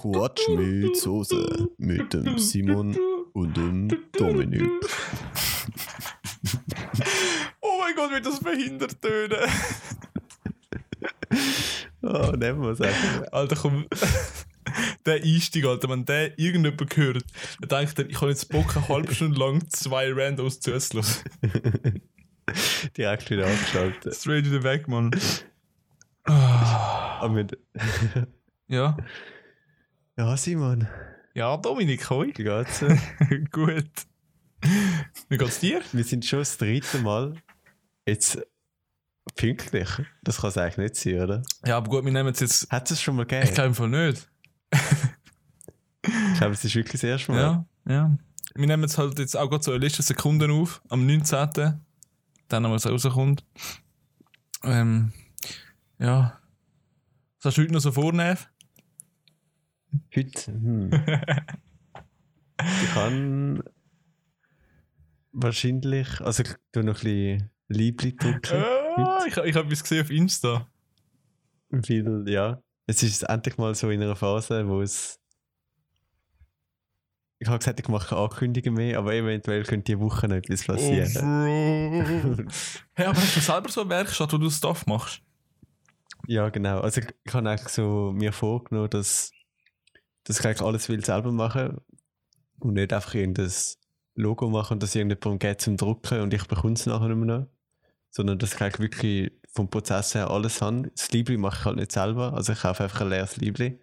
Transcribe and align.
Quatsch 0.00 0.48
mit 0.48 0.96
Soße 0.96 1.68
mit 1.76 2.14
dem 2.14 2.38
Simon 2.38 2.96
und 3.34 3.56
dem 3.56 3.88
Dominik. 4.12 4.70
Oh 7.60 7.78
mein 7.78 7.94
Gott, 7.94 8.10
wie 8.14 8.20
das 8.22 8.40
behindert 8.40 9.00
tönen. 9.02 9.38
Oh, 12.02 12.32
nehmen 12.34 12.62
wir 12.62 12.70
es 12.70 12.80
einfach. 12.80 13.30
Alter, 13.30 13.56
komm. 13.56 13.86
der 15.06 15.22
Einstieg, 15.22 15.66
Alter, 15.66 15.90
wenn 15.90 16.06
der 16.06 16.38
irgendjemand 16.38 16.96
hört, 16.96 17.22
dann 17.60 17.68
denkt 17.68 17.98
er, 17.98 18.08
ich 18.08 18.20
habe 18.20 18.30
jetzt 18.30 18.48
Bock, 18.48 18.74
eine 18.74 18.88
halbe 18.88 19.14
Stunde 19.14 19.38
lang 19.38 19.68
zwei 19.68 20.10
Randos 20.10 20.60
zuzuhören. 20.60 21.04
Direkt 22.96 23.30
wieder 23.30 23.46
abgeschaltet. 23.46 24.16
Straight 24.16 24.46
wieder 24.46 24.62
weg, 24.62 24.88
Mann. 24.88 25.10
Aber 26.24 27.28
mit, 27.28 27.58
Ja. 28.66 28.96
Ja, 30.16 30.36
Simon, 30.36 30.86
Ja, 31.34 31.56
Dominik, 31.56 32.08
hoi. 32.10 32.32
wie 32.36 32.44
geht's? 32.44 32.80
Gut. 33.52 33.90
Wie 35.28 35.38
geht's 35.38 35.60
dir? 35.60 35.80
Wir 35.92 36.04
sind 36.04 36.24
schon 36.24 36.40
das 36.40 36.58
dritte 36.58 36.98
Mal 36.98 37.34
jetzt 38.06 38.38
pünktlich. 39.36 39.88
Das 40.22 40.38
kann 40.40 40.48
es 40.50 40.58
eigentlich 40.58 40.76
nicht 40.78 40.96
sein, 40.96 41.20
oder? 41.20 41.42
Ja, 41.64 41.76
aber 41.78 41.88
gut, 41.88 42.04
wir 42.04 42.12
nehmen 42.12 42.30
es 42.32 42.40
jetzt. 42.40 42.70
Hat 42.70 42.90
es 42.90 43.00
schon 43.00 43.16
mal 43.16 43.22
Ich 43.22 43.28
gegeben? 43.28 43.54
glaube 43.54 43.68
im 43.68 43.74
Fall 43.74 43.88
nicht. 43.88 44.28
Ich 46.02 46.38
glaube, 46.38 46.54
es 46.54 46.64
ist 46.64 46.74
wirklich 46.74 46.92
das 46.92 47.02
erste 47.04 47.32
Mal. 47.32 47.40
Ja, 47.40 47.64
ja. 47.88 48.18
Wir 48.54 48.66
nehmen 48.66 48.82
jetzt 48.82 48.98
halt 48.98 49.18
jetzt 49.18 49.36
auch 49.36 49.48
gerade 49.48 49.62
so 49.62 49.70
eine 49.70 49.80
Liste 49.80 50.02
Sekunden 50.02 50.50
auf, 50.50 50.82
am 50.88 51.06
19. 51.06 51.80
Dann, 52.48 52.64
wenn 52.64 52.72
es 52.72 52.86
rauskommt. 52.86 53.44
Ähm, 54.64 55.12
ja. 55.98 56.38
Was 57.38 57.44
hast 57.46 57.58
du 57.58 57.62
heute 57.62 57.72
noch 57.72 57.80
so 57.80 57.92
vornehmen? 57.92 58.38
Heute? 60.14 60.52
Hm. 60.52 60.90
ich 62.60 62.90
kann 62.92 63.62
wahrscheinlich, 65.32 66.20
also 66.20 66.42
ich 66.42 66.54
tue 66.72 66.84
noch 66.84 66.96
ein 66.98 67.04
bisschen 67.04 67.50
Liebling 67.68 68.16
drücken. 68.16 68.56
Ah, 68.62 69.24
ich 69.26 69.36
ich 69.36 69.54
habe 69.54 69.66
etwas 69.66 69.82
gesehen 69.82 70.02
auf 70.02 70.10
Insta. 70.10 70.66
Weil, 71.70 72.24
ja, 72.28 72.60
es 72.86 73.02
ist 73.02 73.22
endlich 73.22 73.56
mal 73.58 73.74
so 73.74 73.90
in 73.90 74.02
einer 74.02 74.16
Phase, 74.16 74.66
wo 74.68 74.82
es. 74.82 75.18
Ich 77.38 77.48
habe 77.48 77.58
gesagt, 77.58 77.80
ich 77.80 77.88
mache 77.88 78.08
keine 78.08 78.20
Ankündigungen 78.22 78.76
mehr, 78.76 78.98
aber 78.98 79.14
eventuell 79.14 79.62
könnte 79.62 79.92
die 79.92 79.98
Woche 80.00 80.28
noch 80.28 80.36
etwas 80.36 80.68
Oh, 80.68 80.72
passieren. 80.72 81.12
Bro. 81.14 82.44
hey, 82.94 83.06
aber 83.06 83.16
hast 83.18 83.36
du 83.36 83.40
selber 83.40 83.68
so 83.70 83.80
eine 83.80 83.90
Werkstatt, 83.90 84.32
wo 84.32 84.36
du 84.38 84.50
Stuff 84.50 84.84
machst? 84.86 85.22
ja, 86.26 86.48
genau. 86.50 86.80
Also 86.80 87.00
ich, 87.00 87.06
ich 87.24 87.32
habe 87.32 87.48
eigentlich 87.48 87.68
so 87.68 88.12
mir 88.14 88.32
vorgenommen, 88.32 88.90
dass, 88.90 89.30
dass 90.24 90.40
ich 90.40 90.46
eigentlich 90.46 90.62
alles 90.62 90.88
will 90.88 91.04
selber 91.04 91.32
machen 91.32 91.80
und 92.60 92.74
nicht 92.74 92.92
einfach 92.92 93.14
irgendein 93.14 93.50
Logo 94.14 94.48
machen 94.50 94.74
und 94.74 94.82
das 94.82 94.94
irgendjemandem 94.94 95.38
geht 95.38 95.60
zum 95.60 95.76
Drucken 95.76 96.20
und 96.20 96.34
ich 96.34 96.44
bekomme 96.46 96.74
es 96.74 96.86
nachher 96.86 97.08
nicht 97.08 97.16
mehr 97.16 97.38
noch. 97.38 97.46
Sondern 98.10 98.38
dass 98.38 98.54
ich 98.54 98.60
eigentlich 98.60 98.80
wirklich 98.80 99.32
vom 99.52 99.68
Prozess 99.70 100.14
her 100.14 100.30
alles 100.30 100.60
habe. 100.60 100.90
Das 100.96 101.10
Liebling 101.12 101.40
mache 101.40 101.58
ich 101.60 101.64
halt 101.64 101.76
nicht 101.76 101.92
selber, 101.92 102.34
also 102.34 102.52
ich 102.52 102.60
kaufe 102.60 102.82
einfach 102.84 103.00
ein 103.02 103.08
leeres 103.08 103.36
Liebling 103.36 103.78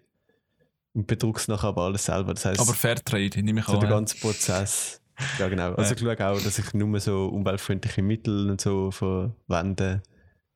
und 0.94 1.06
bedrucke 1.06 1.40
es 1.40 1.48
nachher 1.48 1.68
aber 1.68 1.82
alles 1.84 2.04
selber. 2.04 2.34
Das 2.34 2.44
heißt, 2.44 2.60
Aber 2.60 2.74
Fairtrade, 2.74 3.42
nehme 3.42 3.60
ich 3.60 3.66
so 3.66 3.76
der 3.78 3.88
an. 3.88 3.90
ganze 3.90 4.16
Prozess. 4.18 5.00
Ja, 5.40 5.48
genau. 5.48 5.74
Also 5.74 5.94
ich 5.94 6.00
schaue 6.00 6.28
auch, 6.28 6.40
dass 6.40 6.60
ich 6.60 6.74
nur 6.74 7.00
so 7.00 7.26
umweltfreundliche 7.26 8.02
Mittel 8.02 8.50
und 8.50 8.60
so 8.60 8.92
verwende, 8.92 10.00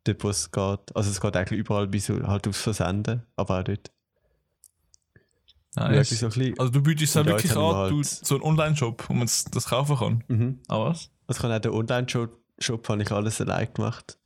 dort 0.04 0.22
wo 0.22 0.28
es 0.28 0.52
geht. 0.52 0.94
Also 0.94 1.10
es 1.10 1.20
geht 1.20 1.36
eigentlich 1.36 1.58
überall 1.58 1.88
bis 1.88 2.08
halt 2.08 2.46
aufs 2.46 2.62
Versenden, 2.62 3.26
aber 3.34 3.58
auch 3.58 3.64
dort. 3.64 3.90
Nice. 5.74 6.10
Wirklich 6.10 6.18
so 6.20 6.26
Also 6.58 6.70
du 6.72 6.82
bietest 6.82 7.16
auch 7.16 7.24
wirklich 7.24 7.52
an, 7.52 7.58
du, 7.58 7.96
halt- 7.96 8.04
so 8.06 8.34
einen 8.34 8.44
Online-Shop, 8.44 9.04
wo 9.08 9.14
man 9.14 9.26
das 9.52 9.64
kaufen 9.66 9.96
kann. 9.96 10.24
mhm. 10.28 10.58
Ah 10.68 10.80
was? 10.80 11.10
Also 11.26 11.42
habe 11.44 11.54
auch 11.56 11.60
den 11.60 11.72
Online-Shop 11.72 12.38
Shop 12.58 12.88
habe 12.88 13.02
ich 13.02 13.10
alles 13.10 13.40
allein 13.40 13.72
gemacht. 13.72 14.18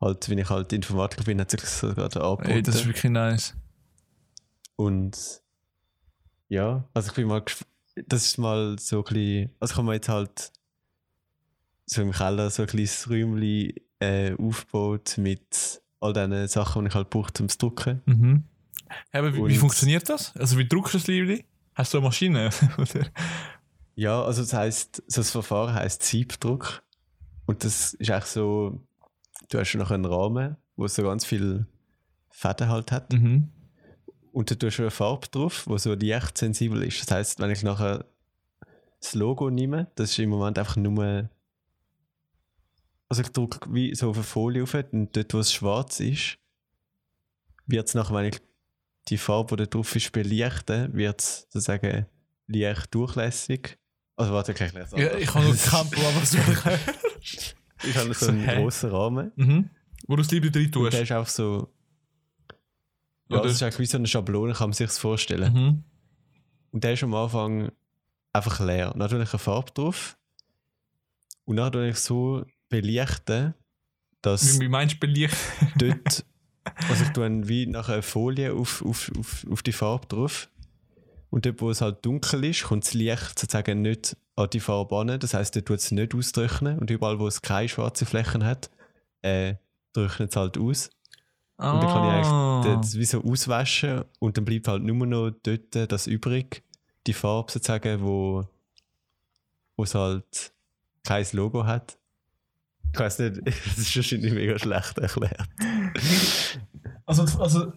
Halt, 0.00 0.28
wenn 0.30 0.38
ich 0.38 0.48
halt 0.48 0.72
Informatiker 0.72 1.24
bin, 1.24 1.40
hat 1.40 1.50
sich 1.50 1.60
das 1.60 1.80
sogar 1.80 2.04
angeboten. 2.06 2.48
Ey, 2.50 2.62
das 2.62 2.76
ist 2.76 2.86
wirklich 2.86 3.12
nice. 3.12 3.54
Und 4.76 5.42
ja, 6.48 6.88
also 6.94 7.08
ich 7.10 7.14
bin 7.14 7.28
mal 7.28 7.44
das 8.06 8.24
ist 8.24 8.38
mal 8.38 8.78
so 8.78 8.98
ein 8.98 9.04
bisschen, 9.04 9.50
also 9.60 9.76
habe 9.76 9.86
mir 9.88 9.94
jetzt 9.94 10.08
halt 10.08 10.52
so 11.86 12.00
im 12.02 12.12
Keller 12.12 12.48
so 12.50 12.62
ein 12.62 12.68
kleines 12.68 13.10
Räumchen 13.10 13.74
äh, 13.98 14.34
aufgebaut 14.38 15.16
mit 15.18 15.82
all 16.00 16.12
diesen 16.14 16.48
Sachen, 16.48 16.84
die 16.84 16.88
ich 16.88 16.94
halt 16.94 17.10
brauche, 17.10 17.32
um 17.40 17.48
zu 17.48 17.58
drucken. 17.58 18.00
Mhm. 18.06 18.44
Aber 19.12 19.34
wie, 19.34 19.46
wie 19.46 19.56
funktioniert 19.56 20.08
das? 20.08 20.36
Also 20.36 20.58
wie 20.58 20.66
druckst 20.66 20.94
du 20.94 20.98
das 20.98 21.06
Liebling? 21.06 21.44
Hast 21.74 21.94
du 21.94 21.98
eine 21.98 22.06
Maschine? 22.06 22.50
Ja, 24.00 24.22
also 24.22 24.40
das 24.40 24.54
heisst, 24.54 25.02
so 25.08 25.20
das 25.20 25.30
Verfahren 25.30 25.74
heisst 25.74 26.02
Siebdruck. 26.04 26.82
Und 27.44 27.64
das 27.64 27.92
ist 27.92 28.10
eigentlich 28.10 28.24
so, 28.24 28.80
du 29.50 29.58
hast 29.58 29.74
noch 29.74 29.90
einen 29.90 30.06
Rahmen, 30.06 30.56
wo 30.76 30.88
so 30.88 31.02
ganz 31.02 31.26
viel 31.26 31.66
Fäden 32.30 32.70
halt 32.70 32.92
hat. 32.92 33.12
mhm. 33.12 33.50
Und 34.32 34.50
da 34.50 34.54
tust 34.54 34.78
du 34.78 34.84
eine 34.84 34.90
Farbe 34.90 35.26
drauf, 35.30 35.66
die 35.68 35.78
so 35.78 35.92
leicht 35.92 36.38
sensibel 36.38 36.82
ist. 36.82 37.02
Das 37.02 37.14
heisst, 37.14 37.40
wenn 37.40 37.50
ich 37.50 37.62
nachher 37.62 38.06
das 39.00 39.14
Logo 39.14 39.50
nehme, 39.50 39.90
das 39.96 40.12
ist 40.12 40.18
im 40.18 40.30
Moment 40.30 40.58
einfach 40.58 40.76
nur. 40.76 41.28
Also 43.10 43.20
ich 43.20 43.28
drücke 43.28 43.68
wie 43.70 43.94
so 43.94 44.08
auf 44.08 44.16
eine 44.16 44.24
Folie 44.24 44.62
auf 44.62 44.74
und 44.92 45.14
dort, 45.14 45.34
wo 45.34 45.40
es 45.40 45.52
schwarz 45.52 46.00
ist, 46.00 46.38
wird 47.66 47.86
es 47.86 47.94
nachher, 47.94 48.14
wenn 48.14 48.26
ich 48.26 48.40
die 49.10 49.18
Farbe, 49.18 49.56
die 49.56 49.64
da 49.64 49.66
drauf 49.66 49.94
ist, 49.96 50.12
belichte, 50.12 50.88
wird 50.92 51.20
es 51.20 51.46
sozusagen 51.50 52.06
leicht 52.46 52.94
durchlässig. 52.94 53.78
Also 54.16 54.32
warte, 54.32 54.52
ich 54.52 54.60
erkläre 54.60 54.84
es 54.86 54.92
Ja, 54.92 55.16
ich 55.16 55.34
habe 55.34 55.46
noch 55.46 55.56
kein 55.56 55.90
Problem, 55.90 56.16
was 56.20 56.30
du 56.30 56.38
Ich 57.88 57.96
habe 57.96 58.12
so 58.14 58.26
So, 58.26 58.32
einen 58.32 58.44
hä? 58.44 58.56
grossen 58.62 58.90
Rahmen. 58.90 59.32
mhm. 59.36 59.70
Wo 60.06 60.16
du 60.16 60.22
das 60.22 60.30
Liebling 60.30 60.52
drin 60.52 60.64
Und 60.66 60.72
tust. 60.72 60.92
der 60.94 61.02
ist 61.02 61.12
auch 61.12 61.26
so. 61.26 61.72
Ja, 63.28 63.36
Oder- 63.38 63.44
das 63.44 63.52
ist 63.52 63.62
eigentlich 63.62 63.78
wie 63.78 63.86
so 63.86 63.98
eine 63.98 64.06
Schablone, 64.06 64.52
kann 64.54 64.68
man 64.70 64.72
sich 64.74 64.86
das 64.86 64.98
vorstellen. 64.98 65.52
Mhm. 65.52 65.84
Und 66.72 66.84
der 66.84 66.92
ist 66.94 67.02
am 67.02 67.14
Anfang 67.14 67.70
einfach 68.32 68.60
leer. 68.60 68.92
Dann 68.96 69.08
tue 69.08 69.22
ich 69.22 69.30
eine 69.30 69.38
Farbe 69.38 69.70
drauf. 69.72 70.16
Und 71.44 71.56
dann 71.56 71.72
tue 71.72 71.88
ich 71.90 71.96
so 71.96 72.44
belichten, 72.68 73.54
dass 74.22 74.60
Wie, 74.60 74.68
meinst 74.68 74.96
du 74.96 75.00
Belicht? 75.00 75.36
dort. 75.76 76.24
Also 76.88 77.04
ich 77.04 77.10
tue 77.10 77.24
dann 77.24 77.48
wie 77.48 77.66
nachher 77.66 77.94
eine 77.94 78.02
Folie 78.02 78.52
auf, 78.52 78.84
auf, 78.84 79.10
auf, 79.18 79.46
auf 79.50 79.62
die 79.62 79.72
Farbe 79.72 80.06
drauf. 80.06 80.48
Und 81.30 81.46
dort, 81.46 81.60
wo 81.60 81.70
es 81.70 81.80
halt 81.80 82.04
dunkel 82.04 82.44
ist, 82.44 82.64
kommt 82.64 82.84
das 82.84 82.94
Licht 82.94 83.38
sozusagen 83.38 83.82
nicht 83.82 84.16
an 84.36 84.50
die 84.50 84.60
Farbe 84.60 84.96
an. 84.98 85.18
Das 85.20 85.32
heisst, 85.34 85.54
dort 85.56 85.66
tut 85.66 85.78
es 85.78 85.90
nicht 85.90 86.14
austrocknen. 86.14 86.78
Und 86.78 86.90
überall, 86.90 87.18
wo 87.18 87.26
es 87.26 87.40
keine 87.40 87.68
schwarzen 87.68 88.06
Flächen 88.06 88.44
hat, 88.44 88.68
äh, 89.22 89.54
trocknet 89.92 90.30
es 90.30 90.36
halt 90.36 90.58
aus. 90.58 90.90
Und 91.56 91.66
dann 91.66 91.80
kann 91.82 92.20
ich 92.20 92.26
Ah. 92.26 92.62
eigentlich 92.62 92.80
das 92.80 92.94
wie 92.98 93.04
so 93.04 93.22
auswaschen 93.22 94.04
und 94.18 94.36
dann 94.38 94.46
bleibt 94.46 94.66
halt 94.66 94.82
nur 94.82 95.06
noch 95.06 95.30
dort 95.42 95.92
das 95.92 96.06
übrig, 96.06 96.62
die 97.06 97.12
Farbe 97.12 97.52
sozusagen, 97.52 98.00
wo 98.02 98.48
wo 99.76 99.82
es 99.84 99.94
halt 99.94 100.52
kein 101.04 101.26
Logo 101.32 101.64
hat. 101.66 101.98
Ich 102.94 102.98
weiß 102.98 103.18
nicht, 103.20 103.40
das 103.46 103.78
ist 103.78 103.94
wahrscheinlich 103.96 104.32
mega 104.32 104.58
schlecht 104.58 104.96
erklärt. 104.98 105.48
Also, 107.18 107.40
also 107.42 107.72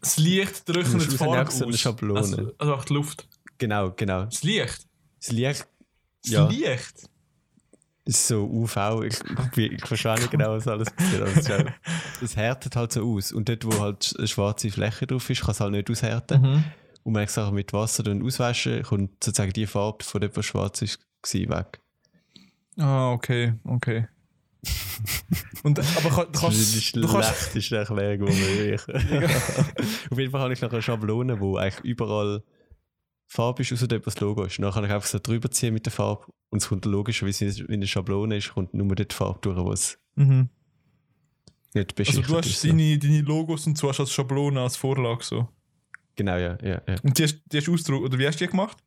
das 0.00 0.16
Licht 0.16 0.68
musst 0.68 1.12
die 1.12 1.16
Farbe 1.16 1.50
so 1.50 1.64
eine 1.64 1.72
aus. 1.74 1.78
Schablone. 1.80 2.18
Also, 2.20 2.52
also 2.58 2.74
auch 2.74 2.84
die 2.84 2.94
Luft. 2.94 3.28
Genau, 3.58 3.90
genau. 3.92 4.24
Das 4.24 4.42
Licht? 4.42 4.86
Das 5.18 5.32
Licht 5.32 5.66
Das 6.22 6.30
Ja. 6.32 6.48
Licht? 6.48 7.08
ist 8.06 8.26
so 8.26 8.44
UV, 8.44 9.02
ich, 9.04 9.14
ich, 9.56 9.72
ich 9.72 9.86
verstehe 9.86 10.14
nicht 10.14 10.30
genau, 10.30 10.52
was 10.52 10.66
alles 10.66 10.90
passiert. 10.90 11.22
Also 11.22 11.38
es, 11.40 11.50
auch- 11.50 11.72
es 12.22 12.36
härtet 12.36 12.74
halt 12.74 12.92
so 12.92 13.06
aus. 13.14 13.30
Und 13.30 13.48
dort, 13.48 13.64
wo 13.64 13.78
halt 13.80 14.14
eine 14.18 14.26
schwarze 14.26 14.70
Fläche 14.70 15.06
drauf 15.06 15.28
ist, 15.30 15.42
kann 15.42 15.50
es 15.52 15.60
halt 15.60 15.72
nicht 15.72 15.90
aushärten. 15.90 16.40
Mhm. 16.42 16.64
Und 17.04 17.14
wenn 17.14 17.24
ich 17.24 17.30
Sachen 17.30 17.54
mit 17.54 17.72
Wasser 17.72 18.02
dann 18.02 18.22
auswasche, 18.24 18.82
kommt 18.82 19.22
sozusagen 19.22 19.52
die 19.52 19.66
Farbe 19.66 20.04
von 20.04 20.20
dort, 20.22 20.36
wo 20.36 20.42
schwarz 20.42 20.82
ist, 20.82 20.98
weg. 21.32 21.80
Ah, 22.78 23.12
okay, 23.12 23.54
okay. 23.64 24.08
Und, 25.62 25.78
aber 25.78 26.26
du 26.26 26.32
Das 26.32 26.54
ist 26.54 26.92
kannst, 26.92 26.96
die 26.96 27.00
kannst, 27.00 27.28
schlechteste 27.28 27.76
Erklärung, 27.76 28.30
die 28.30 28.74
Auf 30.10 30.18
jeden 30.18 30.30
Fall 30.30 30.40
habe 30.40 30.52
ich 30.52 30.60
noch 30.60 30.72
eine 30.72 30.82
Schablone, 30.82 31.40
wo 31.40 31.56
eigentlich 31.56 31.84
überall 31.84 32.42
Farbe 33.26 33.62
ist, 33.62 33.72
außer 33.72 33.86
dort, 33.86 34.06
das 34.06 34.18
Logo 34.20 34.44
ist. 34.44 34.58
Dann 34.58 34.72
kann 34.72 34.84
ich 34.84 34.90
einfach 34.90 35.06
so 35.06 35.18
drüber 35.18 35.50
ziehen 35.50 35.72
mit 35.72 35.86
der 35.86 35.92
Farbe 35.92 36.26
und 36.50 36.62
es 36.62 36.68
kommt 36.68 36.84
logisch, 36.84 37.22
wie 37.22 37.30
es 37.30 37.40
in 37.40 37.72
eine 37.72 37.86
Schablone 37.86 38.36
ist, 38.36 38.54
kommt 38.54 38.74
nur 38.74 38.88
dort 38.88 39.12
die 39.12 39.14
Farbe 39.14 39.38
durch, 39.40 39.56
wo 39.56 39.72
es 39.72 39.98
mhm. 40.16 40.48
nicht 41.74 41.96
Also 41.98 42.20
beschichtet 42.20 42.28
du 42.28 42.36
hast 42.36 42.64
deine, 42.64 42.98
deine 42.98 43.20
Logos 43.20 43.66
und 43.66 43.78
so 43.78 43.88
hast 43.88 44.00
als 44.00 44.12
Schablone, 44.12 44.60
als 44.60 44.76
Vorlage 44.76 45.22
so. 45.22 45.48
Genau, 46.16 46.36
ja, 46.36 46.58
ja, 46.62 46.82
ja. 46.86 46.96
Und 47.02 47.18
die 47.18 47.22
hast, 47.22 47.40
die 47.46 47.58
hast 47.58 47.68
du 47.68 47.74
ausgedruckt, 47.74 48.06
oder 48.06 48.18
wie 48.18 48.26
hast 48.26 48.40
du 48.40 48.44
die 48.44 48.50
gemacht? 48.50 48.78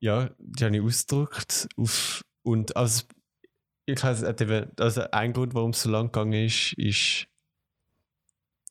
Ja, 0.00 0.30
die 0.38 0.64
habe 0.64 0.76
ich 0.76 0.82
ausgedruckt 0.82 1.68
auf, 1.76 2.24
und 2.42 2.76
also, 2.76 3.04
ich 3.88 4.02
weiß, 4.02 4.22
also 4.22 5.10
ein 5.12 5.32
Grund, 5.32 5.54
warum 5.54 5.70
es 5.70 5.82
so 5.82 5.90
lang 5.90 6.06
gegangen 6.12 6.44
ist, 6.44 6.74
ist, 6.74 7.26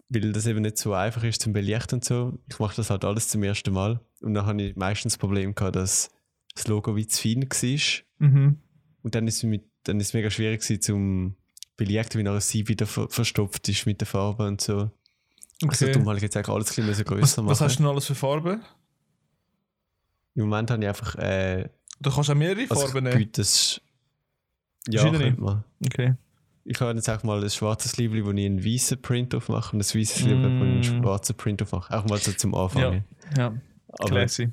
weil 0.10 0.32
das 0.32 0.46
eben 0.46 0.62
nicht 0.62 0.78
so 0.78 0.94
einfach 0.94 1.24
ist 1.24 1.42
zum 1.42 1.54
Belichten 1.54 1.96
und 1.96 2.06
so. 2.06 2.38
Ich 2.48 2.60
mache 2.60 2.76
das 2.76 2.92
halt 2.92 3.04
alles 3.04 3.28
zum 3.28 3.42
ersten 3.42 3.74
Mal. 3.74 4.00
Und 4.22 4.36
dann 4.36 4.46
habe 4.46 4.62
ich 4.62 4.76
meistens 4.76 5.14
das 5.14 5.18
Problem 5.18 5.56
gehabt, 5.56 5.76
dass 5.76 6.10
das 6.54 6.68
Logo 6.68 6.96
wie 6.96 7.08
zu 7.08 7.22
fein 7.22 7.44
war. 7.44 8.28
Mhm. 8.28 8.60
Und 9.02 9.16
dann 9.16 9.28
ist 9.28 9.38
es, 9.38 9.44
mit, 9.44 9.64
dann 9.84 10.00
ist 10.00 10.08
es 10.08 10.14
mega 10.14 10.30
schwierig 10.30 10.62
gewesen, 10.62 10.82
zum 10.82 11.36
Belichten, 11.78 12.20
wie 12.20 12.24
nachher 12.24 12.42
sie 12.42 12.68
wieder 12.68 12.86
ver 12.86 13.10
verstopft 13.10 13.68
ist 13.70 13.86
mit 13.88 14.00
der 14.00 14.08
Farbe 14.08 14.48
und 14.48 14.62
so. 14.62 14.74
Also 14.78 14.92
Okay. 15.64 15.92
darum 15.92 16.08
habe 16.08 16.18
ich 16.18 16.24
jetzt 16.24 16.38
eigentlich 16.38 16.50
alles 16.56 16.78
ein 16.78 16.86
bisschen 16.86 17.06
größer 17.06 17.22
Was, 17.22 17.38
machen. 17.38 17.48
was 17.50 17.62
hast 17.62 17.76
du 17.80 17.84
denn 17.84 17.92
alles 17.92 18.06
für 18.06 18.14
Farben? 18.16 18.62
Im 20.36 20.44
Moment 20.44 20.70
habe 20.70 20.84
ich 20.84 20.88
einfach 20.88 21.16
äh, 21.16 21.70
Du 22.00 22.12
kannst 22.12 22.30
auch 22.30 22.36
mehrere 22.36 22.62
also 22.70 22.86
Farben 22.86 23.06
nehmen. 23.06 23.32
Ja, 24.90 25.04
könnte 25.10 25.42
man. 25.42 25.64
Okay. 25.86 26.16
Ich 26.70 26.82
habe 26.82 26.94
jetzt 26.94 27.10
auch 27.10 27.24
mal 27.24 27.42
ein 27.42 27.50
schwarzes 27.50 27.96
Liebling, 27.98 28.26
wo 28.26 28.32
ich 28.32 28.46
einen 28.46 28.64
weißen 28.66 29.02
Print 29.02 29.34
drauf 29.34 29.48
mache 29.50 29.76
und 29.76 29.80
ein 29.82 30.00
weißes 30.00 30.22
Liebling, 30.24 30.60
wo 30.60 30.66
ich 30.66 30.72
einen 30.90 31.00
Mm. 31.00 31.04
schwarzen 31.04 31.36
Print 31.38 31.62
drauf 31.62 31.72
mache. 31.72 31.98
Auch 31.98 32.06
mal 32.06 32.18
so 32.20 32.32
zum 32.34 32.54
Anfangen. 32.56 33.06
Ja, 33.38 33.54
Aber 33.88 34.10
classy. 34.10 34.50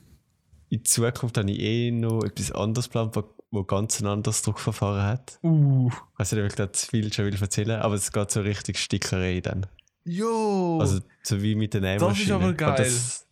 in 0.68 0.84
Zukunft 0.84 1.36
habe 1.38 1.50
ich 1.50 1.58
eh 1.58 1.90
noch 1.90 2.22
etwas 2.22 2.52
anderes 2.52 2.84
geplant, 2.86 3.16
wo, 3.50 3.64
ganz 3.64 4.00
ein 4.00 4.06
anderes 4.06 4.42
Druckverfahren 4.42 5.02
hat. 5.04 5.38
Uh. 5.42 5.90
Ob 6.18 6.32
ich 6.32 6.54
da 6.54 6.72
zu 6.72 6.86
viel 6.88 7.12
schon 7.12 7.24
will 7.26 7.34
erzählen 7.40 7.80
aber 7.80 7.94
es 7.94 8.10
geht 8.12 8.30
so 8.30 8.40
richtig 8.42 8.78
Stickerei 8.78 9.40
dann. 9.40 9.66
Jo! 10.04 10.78
Also 10.80 11.00
so 11.22 11.42
wie 11.42 11.54
mit 11.54 11.72
den 11.74 11.82
Das 11.82 11.94
ist 11.94 12.00
Nähmaschinen. 12.02 12.32
aber 12.42 12.52
geil. 12.52 12.74
Das, 12.78 13.23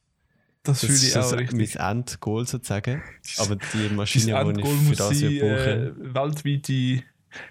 das 0.62 0.80
das 0.80 0.90
fühle 0.90 1.08
ich 1.08 1.18
auch 1.18 1.24
so 1.24 1.36
richtig. 1.36 1.74
mein 1.76 1.98
Endgoal 1.98 2.46
sozusagen. 2.46 3.02
Aber 3.38 3.56
die 3.56 3.88
Maschine, 3.88 4.52
die 4.54 4.60
ich 4.60 4.68
für 4.68 4.96
das 4.96 5.18
sein, 5.18 5.38
brauche, 5.38 5.70
äh, 5.72 6.14
weltweite 6.14 7.04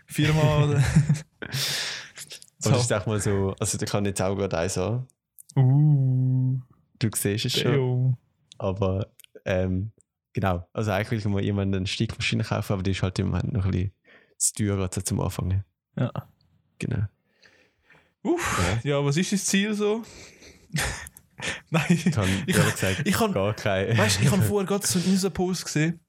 Firma. 0.06 0.64
aber 0.64 0.84
das 2.64 2.82
ist 2.82 2.94
auch 2.94 3.06
mal 3.06 3.20
so, 3.20 3.56
also 3.60 3.78
da 3.78 3.86
kann 3.86 4.06
jetzt 4.06 4.22
auch 4.22 4.36
gerade 4.36 4.58
eins 4.58 4.78
an. 4.78 5.08
uh. 5.58 6.60
Du 7.00 7.10
siehst 7.14 7.46
es 7.46 7.60
schon. 7.60 7.72
Deo. 7.72 8.18
Aber 8.58 9.08
ähm, 9.44 9.92
genau, 10.34 10.68
also 10.72 10.92
eigentlich 10.92 11.12
will 11.12 11.20
ich 11.20 11.26
mal 11.26 11.44
jemanden 11.44 11.76
eine 11.76 11.88
Stickmaschine 11.88 12.44
kaufen, 12.44 12.74
aber 12.74 12.84
die 12.84 12.92
ist 12.92 13.02
halt 13.02 13.18
im 13.20 13.28
Moment 13.28 13.52
noch 13.52 13.66
ein 13.66 13.72
bisschen 13.72 13.92
zu 14.38 14.54
teuer 14.54 14.78
gerade 14.78 14.96
so 14.96 15.02
zum 15.02 15.20
Anfangen. 15.20 15.66
Ja. 15.98 16.12
Genau. 16.80 17.06
Uff. 18.24 18.80
Ja, 18.84 19.04
was 19.04 19.18
ist 19.18 19.34
das 19.34 19.46
Ziel 19.46 19.74
so? 19.74 20.04
Nein. 21.74 22.44
Ich 22.46 22.58
habe 22.58 22.72
gesagt 22.72 23.02
ich 23.06 23.14
kann- 23.16 23.32
gar 23.34 23.54
keine. 23.54 23.98
Weißt 23.98 24.20
du, 24.20 24.24
ich 24.26 24.32
habe 24.32 24.42
vorher 24.44 24.68
gerade 24.68 24.86
so 24.86 25.00
einen 25.00 25.08
Insta-Post 25.10 25.66
gesehen. 25.66 26.00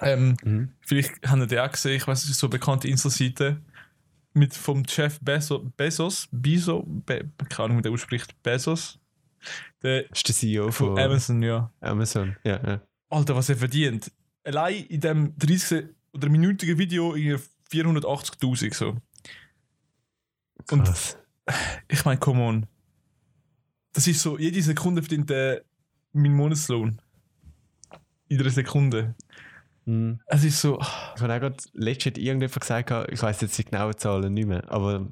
Ähm, 0.00 0.36
Mhm. 0.44 0.72
vielleicht 0.80 1.12
haben 1.28 1.40
ihr 1.40 1.46
den 1.48 1.58
auch 1.58 1.70
gesehen, 1.70 1.96
ich 1.96 2.06
weiß, 2.06 2.22
es 2.24 2.30
ist 2.30 2.38
so 2.38 2.46
eine 2.46 2.52
bekannte 2.52 2.88
Insta-Seite. 2.88 3.60
Mit 4.34 4.54
vom 4.54 4.84
Jeff 4.86 5.18
Bezo, 5.20 5.60
Bezos, 5.76 6.28
Bezos, 6.30 6.84
Be, 6.86 7.28
keine 7.48 7.64
Ahnung, 7.64 7.78
wie 7.78 7.82
der 7.82 7.90
ausspricht, 7.92 8.40
Bezos. 8.42 9.00
Der 9.82 10.02
Das 10.04 10.18
ist 10.18 10.28
der 10.28 10.34
CEO 10.34 10.70
von 10.70 10.88
von 10.94 10.98
Amazon, 11.00 11.42
ja. 11.42 11.72
Amazon. 11.80 12.36
Ja, 12.44 12.60
ja. 12.64 12.80
Alter, 13.08 13.34
was 13.34 13.48
er 13.48 13.56
verdient. 13.56 14.12
Allein 14.44 14.84
in 14.84 15.00
dem 15.00 15.36
30 15.38 15.86
oder 16.12 16.28
minütigen 16.28 16.78
Video 16.78 17.14
irgendwie 17.16 17.42
480.000 17.70 18.74
so. 18.74 18.96
Und- 20.70 20.84
Krass. 20.84 21.16
Ich 21.88 22.04
meine, 22.04 22.20
come 22.20 22.42
on. 22.42 22.66
Das 23.92 24.06
ist 24.06 24.20
so, 24.20 24.38
jede 24.38 24.62
Sekunde 24.62 25.02
verdient 25.02 25.30
er 25.30 25.62
meinen 26.12 26.34
Monatslohn. 26.34 27.00
In 28.28 28.40
einer 28.40 28.50
Sekunde. 28.50 29.14
Mhm. 29.86 30.20
Es 30.26 30.44
ist 30.44 30.60
so, 30.60 30.78
Ich 30.78 31.22
habe 31.22 31.34
auch 31.34 31.40
gerade 31.40 31.56
letztens 31.72 32.18
irgendjemand 32.18 32.60
gesagt, 32.60 33.10
ich 33.10 33.22
weiß 33.22 33.40
jetzt 33.40 33.56
die 33.56 33.64
genauen 33.64 33.96
Zahlen 33.96 34.34
nicht 34.34 34.46
mehr, 34.46 34.70
aber 34.70 35.10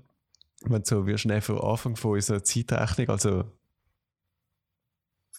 wenn 0.63 0.85
so 0.85 1.07
wirst 1.07 1.23
schnell 1.23 1.41
von 1.41 1.59
Anfang 1.61 1.97
von 1.97 2.13
unserer 2.13 2.45
Zeitrechnung, 2.45 3.09
also 3.09 3.45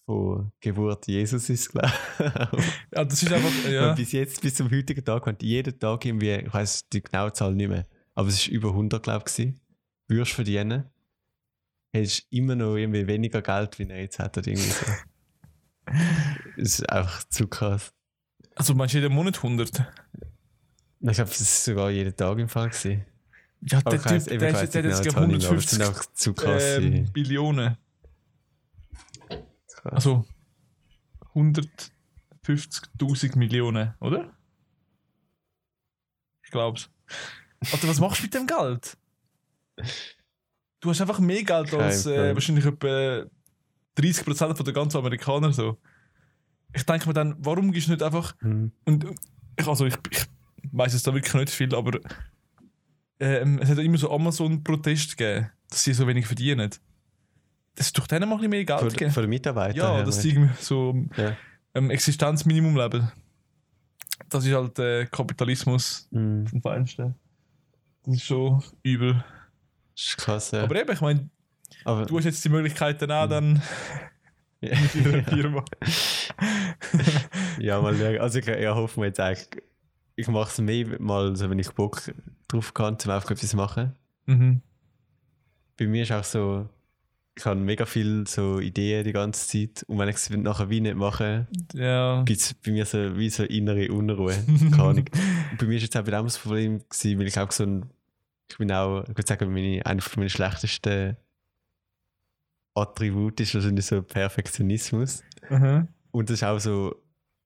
von 0.05 0.51
Geburt 0.59 1.07
Jesus 1.07 1.49
ist, 1.49 1.69
glaube 1.69 1.91
ich. 2.17 2.25
ja, 2.95 3.05
das 3.05 3.21
ist 3.21 3.31
einfach, 3.31 3.69
ja. 3.69 3.89
Und 3.89 3.95
bis 3.97 4.11
jetzt, 4.13 4.41
bis 4.41 4.55
zum 4.55 4.71
heutigen 4.71 5.03
Tag, 5.03 5.27
wenn 5.27 5.37
jeden 5.41 5.77
Tag 5.77 6.05
irgendwie, 6.05 6.31
ich 6.31 6.53
weiß 6.53 6.89
die 6.89 7.03
genaue 7.03 7.33
Zahl 7.33 7.53
nicht 7.53 7.69
mehr, 7.69 7.85
aber 8.15 8.29
es 8.29 8.35
ist 8.35 8.47
über 8.47 8.69
100, 8.69 9.03
glaube 9.03 9.25
ich, 9.27 9.53
würdest 10.07 10.31
verdienen, 10.31 10.85
du 12.03 12.21
immer 12.29 12.55
noch 12.55 12.75
irgendwie 12.75 13.07
weniger 13.07 13.41
Geld, 13.41 13.79
wie 13.79 13.89
er 13.89 14.01
jetzt 14.01 14.19
hat. 14.19 14.37
Oder 14.37 14.47
irgendwie 14.47 14.69
so. 14.69 14.85
Ist 16.57 16.89
einfach 16.89 17.23
zu 17.29 17.47
krass. 17.47 17.93
Also 18.55 18.73
meinst 18.73 18.93
du 18.93 18.99
jeden 18.99 19.13
Monat 19.13 19.37
100? 19.37 19.69
Ich 19.69 19.75
glaube, 20.99 21.29
das 21.29 21.41
ist 21.41 21.63
sogar 21.63 21.91
jeden 21.91 22.15
Tag 22.15 22.39
im 22.39 22.49
Fall. 22.49 22.69
Gewesen. 22.69 23.05
Ja, 23.61 23.81
der 23.81 24.01
Typ, 24.01 24.39
der, 24.39 24.53
hat 24.53 24.73
jetzt 24.73 25.05
es 25.05 25.15
150 25.15 25.69
sind 25.69 25.83
auch 25.83 26.03
zu 26.13 26.33
krass. 26.33 26.77
ähm, 26.77 27.11
Billionen. 27.11 27.77
krass. 29.29 29.93
Also 29.93 30.25
150.000 31.35 33.37
Millionen, 33.37 33.93
oder? 33.99 34.35
Ich 36.43 36.51
glaub's. 36.51 36.89
Alter, 37.71 37.87
was 37.87 37.99
machst 37.99 38.19
du 38.19 38.23
mit 38.23 38.33
dem 38.33 38.47
Geld? 38.47 38.97
Du 40.87 40.91
hast 40.91 41.01
einfach 41.01 41.19
mehr 41.19 41.43
Geld 41.43 41.69
Kein 41.69 41.81
als 41.81 42.05
äh, 42.05 42.33
wahrscheinlich 42.33 42.65
etwa 42.65 43.25
30% 43.97 44.55
von 44.55 44.63
der 44.65 44.73
ganzen 44.73 44.97
Amerikaner 44.97 45.51
so. 45.51 45.77
Ich 46.73 46.83
denke 46.85 47.07
mir 47.09 47.13
dann, 47.13 47.35
warum 47.39 47.73
gibst 47.73 47.89
du 47.89 47.91
nicht 47.91 48.01
einfach 48.03 48.33
Hm. 48.39 48.71
und 48.85 49.05
ich, 49.59 49.67
also 49.67 49.85
ich, 49.85 49.95
ich 50.11 50.23
weiß 50.71 50.93
jetzt 50.93 51.05
da 51.05 51.13
wirklich 51.13 51.33
nicht 51.33 51.49
viel, 51.49 51.75
aber 51.75 51.99
ähm, 53.19 53.59
es 53.61 53.67
hat 53.69 53.77
ja 53.79 53.83
immer 53.83 53.97
so 53.97 54.09
Amazon-Protest 54.13 55.17
gegeben, 55.17 55.49
dass 55.69 55.83
sie 55.83 55.93
so 55.93 56.07
wenig 56.07 56.25
verdienen. 56.25 56.69
Das 57.75 57.87
ist 57.87 57.97
doch 57.97 58.07
denen 58.07 58.29
mal 58.29 58.35
ein 58.35 58.37
bisschen 58.39 58.51
mehr 58.51 58.63
Geld 58.63 58.79
Von, 58.79 58.89
geben. 58.93 59.11
von 59.11 59.23
den 59.23 59.29
Mitarbeitern. 59.29 59.75
Ja, 59.75 59.95
her, 59.95 60.03
dass 60.03 60.21
sie 60.21 60.29
irgendwie 60.29 60.53
so 60.61 60.95
Ja. 61.17 61.35
ähm, 61.73 61.89
Existenzminimum 61.89 62.77
leben. 62.77 63.11
Das 64.29 64.45
ist 64.45 64.53
halt 64.53 64.79
äh, 64.79 65.05
Kapitalismus 65.07 66.07
du? 66.11 66.17
Hm. 66.17 66.47
vom 66.47 66.61
Feinsten. 66.61 67.13
Das 68.05 68.15
ist 68.15 68.23
schon 68.23 68.63
übel. 68.83 69.21
Ist 69.97 70.17
krass, 70.17 70.51
ja. 70.51 70.63
Aber 70.63 70.75
eben, 70.79 70.91
ich 70.91 71.01
meine, 71.01 71.29
du 71.85 72.17
hast 72.17 72.25
jetzt 72.25 72.45
die 72.45 72.49
Möglichkeit 72.49 73.01
dann 73.01 73.11
auch 73.11 73.27
dann 73.27 73.61
mit 74.61 75.05
deiner 75.05 75.23
Firma. 75.23 75.65
ja, 77.59 77.81
mal 77.81 77.95
schauen. 77.95 78.19
Also 78.19 78.39
ich 78.39 78.45
ja, 78.45 78.75
hoffe 78.75 78.99
mir 78.99 79.07
jetzt 79.07 79.19
eigentlich, 79.19 79.47
ich 80.15 80.27
mache 80.27 80.49
es 80.51 80.57
mehr 80.59 80.99
mal, 81.01 81.35
so, 81.35 81.49
wenn 81.49 81.59
ich 81.59 81.69
Bock 81.71 82.01
drauf 82.47 82.73
kann, 82.73 82.97
zum 82.99 83.11
einfach 83.11 83.31
etwas 83.31 83.53
machen. 83.53 83.95
mhm. 84.25 84.61
Bei 85.79 85.85
mir 85.85 86.03
ist 86.03 86.11
auch 86.11 86.23
so, 86.23 86.67
ich 87.37 87.45
habe 87.45 87.59
mega 87.59 87.85
viel 87.85 88.25
so 88.27 88.59
Ideen 88.59 89.03
die 89.03 89.11
ganze 89.11 89.47
Zeit 89.47 89.83
und 89.87 89.99
wenn 89.99 90.09
ich 90.09 90.15
es 90.15 90.29
nachher 90.31 90.71
wie 90.71 90.81
nicht 90.81 90.95
mache, 90.95 91.45
Ja. 91.73 92.23
gibt 92.23 92.39
es 92.41 92.55
bei 92.55 92.71
mir 92.71 92.85
so 92.87 93.15
wie 93.15 93.29
so 93.29 93.43
innere 93.43 93.91
Unruhe. 93.91 94.33
Keine 94.71 94.83
Ahnung. 94.83 95.05
Und 95.51 95.57
bei 95.59 95.65
mir 95.67 95.77
ist 95.77 95.83
jetzt 95.83 95.95
auch 95.97 96.03
bei 96.03 96.09
dem 96.11 96.23
das 96.25 96.39
Problem 96.39 96.79
gewesen, 96.89 97.19
weil 97.19 97.27
ich 97.27 97.37
auch 97.39 97.51
so 97.51 97.63
ein, 97.63 97.85
ich 98.49 98.57
bin 98.57 98.71
auch, 98.71 99.03
ich 99.03 99.09
würde 99.09 99.27
sagen, 99.27 99.53
meine, 99.53 99.85
einer 99.85 100.01
von 100.01 100.21
meinen 100.21 100.29
schlechtesten 100.29 101.17
Attribute 102.73 103.39
ist 103.39 103.55
wahrscheinlich 103.55 103.85
so 103.85 104.01
Perfektionismus. 104.01 105.23
Mhm. 105.49 105.87
Und 106.11 106.29
das 106.29 106.35
ist 106.35 106.43
auch 106.43 106.59
so 106.59 106.95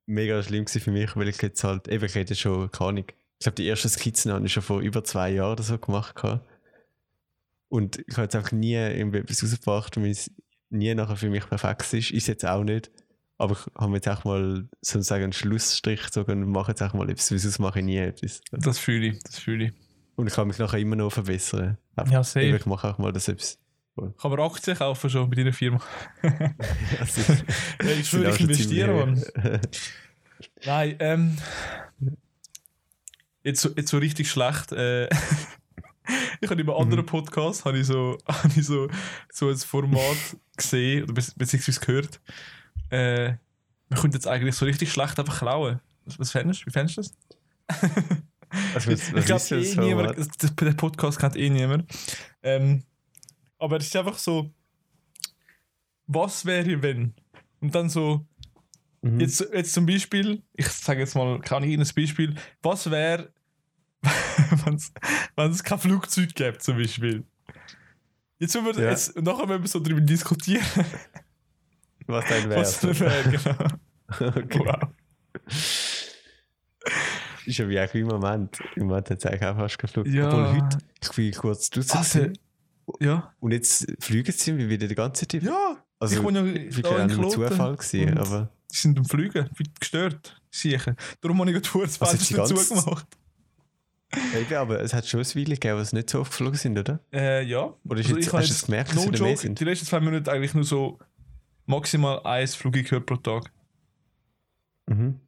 mega 0.06 0.42
schlimm 0.44 0.68
für 0.68 0.92
mich, 0.92 1.16
weil 1.16 1.30
ich 1.30 1.42
jetzt 1.42 1.64
halt, 1.64 1.88
eben, 1.88 2.06
ich 2.06 2.16
hätte 2.16 2.36
schon, 2.36 2.72
keine 2.72 2.90
Ahnung, 2.90 3.06
ich 3.08 3.44
glaube, 3.44 3.56
die 3.56 3.68
ersten 3.68 3.90
Skizzen 3.90 4.32
habe 4.32 4.46
ich 4.46 4.54
schon 4.54 4.64
vor 4.64 4.82
über 4.82 5.04
zwei 5.04 5.32
Jahren 5.32 5.54
oder 5.54 5.64
so 5.64 5.78
gemacht. 5.78 6.16
gehabt. 6.16 6.48
Und 7.70 8.00
ich 8.00 8.14
habe 8.14 8.24
jetzt 8.24 8.36
einfach 8.36 8.52
nie 8.52 8.76
irgendwie 8.76 9.20
etwas 9.20 9.44
rausgebracht, 9.44 9.98
weil 9.98 10.12
es 10.12 10.30
nie 10.70 10.94
nachher 10.94 11.16
für 11.16 11.30
mich 11.30 11.48
perfekt 11.48 11.94
ist. 11.94 12.12
Ist 12.12 12.28
jetzt 12.28 12.46
auch 12.46 12.64
nicht. 12.64 12.92
Aber 13.38 13.54
ich 13.54 13.74
habe 13.76 13.96
jetzt 13.96 14.08
auch 14.08 14.24
mal 14.26 14.70
sozusagen 14.82 15.24
einen 15.24 15.34
Schlussstrich 15.34 16.04
gezogen 16.04 16.44
und 16.44 16.52
mache 16.52 16.74
jetzt 16.74 16.84
auch 16.84 16.94
mal 16.94 17.10
etwas, 17.10 17.30
sonst 17.30 17.58
mache 17.58 17.80
ich 17.80 17.86
nie 17.86 17.98
etwas. 17.98 18.42
Das 18.52 18.78
fühle 18.78 19.08
ich, 19.08 19.24
das 19.24 19.40
fühle 19.40 19.66
ich. 19.66 19.74
Und 20.16 20.28
ich 20.28 20.34
kann 20.34 20.48
mich 20.48 20.58
nachher 20.60 20.80
immer 20.80 20.96
noch 20.96 21.12
verbessern. 21.12 21.78
Ja, 22.10 22.24
safe. 22.24 22.46
ich 22.56 22.66
mache 22.66 22.90
auch 22.90 22.98
mal 22.98 23.12
das 23.12 23.28
etwas. 23.28 23.58
Kann 23.96 24.32
man 24.32 24.40
Aktien 24.40 24.78
kaufen 24.78 25.10
schon 25.10 25.30
bei 25.30 25.36
deiner 25.36 25.54
Firma? 25.54 25.80
Ja, 26.24 27.92
ich 28.00 28.08
schwöre, 28.08 28.34
ich 28.34 28.40
investiere, 28.42 28.94
Mann. 28.94 29.24
Nein, 30.66 30.96
ähm. 31.00 31.38
Jetzt 33.44 33.62
so, 33.62 33.70
jetzt 33.76 33.90
so 33.90 33.98
richtig 33.98 34.30
schlecht. 34.30 34.72
Äh, 34.72 35.06
ich 36.42 36.50
habe 36.50 36.62
in 36.62 36.70
einem 36.70 36.70
anderen 36.72 37.06
Podcast 37.06 37.66
habe 37.66 37.80
ich 37.80 37.88
so, 37.88 38.18
habe 38.28 38.50
ich 38.56 38.66
so, 38.66 38.88
so 39.32 39.50
ein 39.50 39.58
Format 39.58 40.18
gesehen 40.56 41.04
oder 41.04 41.14
be- 41.14 41.26
beziehungsweise 41.36 41.80
gehört. 41.80 42.22
Äh, 42.90 43.34
man 43.90 44.00
könnte 44.00 44.18
jetzt 44.18 44.28
eigentlich 44.28 44.56
so 44.56 44.66
richtig 44.66 44.92
schlecht 44.92 45.20
einfach 45.20 45.40
klauen. 45.40 45.80
Was, 46.06 46.20
was 46.20 46.32
fändest 46.32 46.62
du? 46.62 46.66
Wie 46.68 46.72
fändest 46.72 46.98
du 46.98 47.02
das? 47.02 47.82
Was, 48.74 48.88
ich 48.88 49.14
was 49.14 49.26
glaube, 49.26 49.62
eh 49.62 49.64
so? 49.64 49.82
niemand, 49.82 50.62
den 50.62 50.76
Podcast 50.78 51.20
kennt 51.20 51.36
eh 51.36 51.50
niemand. 51.50 51.92
Ähm, 52.44 52.84
aber 53.58 53.78
es 53.78 53.86
ist 53.88 53.96
einfach 53.96 54.18
so, 54.18 54.52
was 56.08 56.46
wäre, 56.46 56.82
wenn? 56.82 57.14
Und 57.62 57.74
dann 57.76 57.90
so, 57.90 58.26
Mhm. 59.04 59.20
Jetzt, 59.20 59.40
jetzt 59.52 59.74
zum 59.74 59.88
Beispiel, 59.88 60.44
ich 60.54 60.68
sage 60.68 61.00
jetzt 61.00 61.16
mal, 61.16 61.40
kann 61.42 61.64
ich 61.64 61.72
Ihnen 61.72 61.82
ein 61.82 61.92
Beispiel, 61.96 62.36
was 62.62 62.92
wäre, 62.92 63.34
wenn 65.36 65.50
es 65.52 65.64
kein 65.64 65.80
Flugzeug 65.80 66.36
gäbe, 66.36 66.60
zum 66.60 66.78
Beispiel? 66.78 67.24
Jetzt, 68.38 68.54
wenn 68.54 68.64
wir, 68.66 68.74
Ja. 68.76 68.92
jetzt 68.92 69.20
nachher 69.20 69.48
müssen 69.48 69.64
wir 69.64 69.68
so 69.70 69.80
darüber 69.80 70.02
diskutieren, 70.02 70.64
Was 72.06 72.26
dein 72.30 72.50
was 72.52 72.84
Wert? 72.84 72.92
das 72.92 73.00
wäre. 73.00 73.32
Genau. 74.20 74.30
okay. 74.38 74.60
Wow. 74.60 74.90
Ist 77.46 77.58
ja 77.58 77.68
wie 77.70 77.80
auch 77.80 77.94
im 77.94 78.08
Moment. 78.08 78.60
Im 78.76 78.88
Moment 78.88 79.10
hat 79.10 79.18
es 79.20 79.26
eigentlich 79.26 79.44
auch 79.44 79.56
fast 79.56 79.80
geflogen. 79.80 80.14
Ja. 80.14 80.28
Obwohl 80.28 80.62
heute, 80.62 80.78
ich 81.04 81.10
bin 81.12 81.34
kurz 81.34 81.70
draußen 81.70 81.98
Also, 81.98 82.28
ja. 83.00 83.34
und 83.40 83.52
jetzt 83.52 83.88
fliegen 84.00 84.32
sie 84.32 84.58
wie 84.58 84.70
wieder 84.70 84.88
die 84.88 84.96
ganze 84.96 85.28
Zeit. 85.28 85.44
Ja. 85.44 85.78
Also, 86.00 86.16
ich 86.18 86.24
wohne 86.24 86.40
ja 86.40 86.82
da 86.82 87.04
in. 87.06 87.30
Zufall 87.30 87.76
gewesen, 87.78 88.18
aber 88.18 88.50
Die 88.72 88.76
sind 88.78 88.98
am 88.98 89.06
Fliegen, 89.06 89.50
gestört. 89.80 90.42
Sicher. 90.50 90.96
Darum 91.22 91.40
habe 91.40 91.52
ich 91.52 91.62
gerade 91.62 91.86
das 91.86 92.02
Also 92.02 92.14
jetzt 92.18 92.30
die 92.30 92.34
Fenster 92.34 92.56
ganze- 92.56 92.76
zugemacht. 92.76 93.08
Eben, 94.36 94.56
aber 94.56 94.82
es 94.82 94.94
hat 94.94 95.08
schon 95.08 95.22
ein 95.22 95.26
Weile 95.26 95.46
gegeben, 95.46 95.80
wo 95.80 95.84
sie 95.84 95.96
nicht 95.96 96.10
so 96.10 96.20
oft 96.20 96.32
geflogen 96.32 96.58
sind, 96.58 96.78
oder? 96.78 97.00
Äh, 97.14 97.46
ja. 97.46 97.74
Oder 97.86 98.00
ist 98.02 98.08
Also 98.08 98.16
jetzt, 98.18 98.28
ich 98.28 98.34
hast 98.34 98.50
du 98.50 98.54
es 98.54 98.66
gemerkt, 98.66 98.90
dass 98.90 98.96
No 98.98 99.02
sie 99.04 99.08
wieder 99.14 99.24
mehr 99.24 99.38
sind? 99.38 99.60
die 99.60 99.64
letzten 99.64 99.86
zwei 99.86 100.00
Minuten 100.02 100.28
eigentlich 100.30 100.54
nur 100.54 100.66
so 100.66 101.00
maximal 101.66 102.20
eins 102.26 102.56
Flug 102.56 102.74
gehört 102.74 103.06
pro 103.06 103.16
Tag. 103.16 103.50
Mhm. 104.88 105.20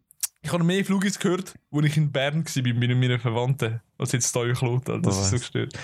Ich 0.46 0.52
habe 0.52 0.64
mehr 0.64 0.84
Flugis 0.84 1.18
gehört, 1.18 1.56
wo 1.72 1.80
ich 1.82 1.96
in 1.96 2.12
Bern 2.12 2.44
war 2.46 2.64
bei 2.64 2.74
meinen 2.74 3.00
meinen 3.00 3.20
Verwandten, 3.20 3.80
als 3.98 4.12
jetzt 4.12 4.34
hier 4.34 4.44
in 4.44 4.54
Kloten. 4.56 5.02
Das 5.02 5.18
Oh, 5.18 5.22
ist 5.22 5.30
so 5.30 5.36
was? 5.36 5.42
gestört. 5.42 5.80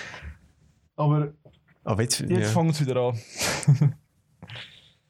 Aber 0.98 1.34
Aber 1.86 2.02
jetzt, 2.02 2.20
jetzt 2.20 2.30
ja, 2.32 2.46
fangen 2.50 2.74
sie 2.74 2.86
wieder 2.86 3.02
an. 3.02 3.20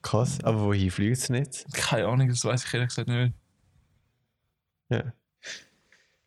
krass. 0.03 0.37
Aber 0.43 0.61
wohin 0.65 0.91
fliegen 0.91 1.15
sie 1.15 1.33
nicht? 1.33 1.65
Keine 1.73 2.07
Ahnung, 2.07 2.27
das 2.29 2.45
weiß 2.45 2.63
ich 2.63 2.73
ehrlich 2.73 2.89
gesagt 2.89 3.07
nicht. 3.09 3.33
Ja. 4.89 5.13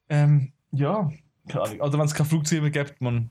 Ähm, 0.08 0.52
ja, 0.72 1.08
keine 1.48 1.62
Ahnung. 1.64 1.80
Also 1.80 1.98
wenn 1.98 2.06
es 2.06 2.14
kein 2.14 2.26
Flugzeug 2.26 2.60
mehr 2.60 2.70
gibt, 2.72 3.00
man. 3.00 3.30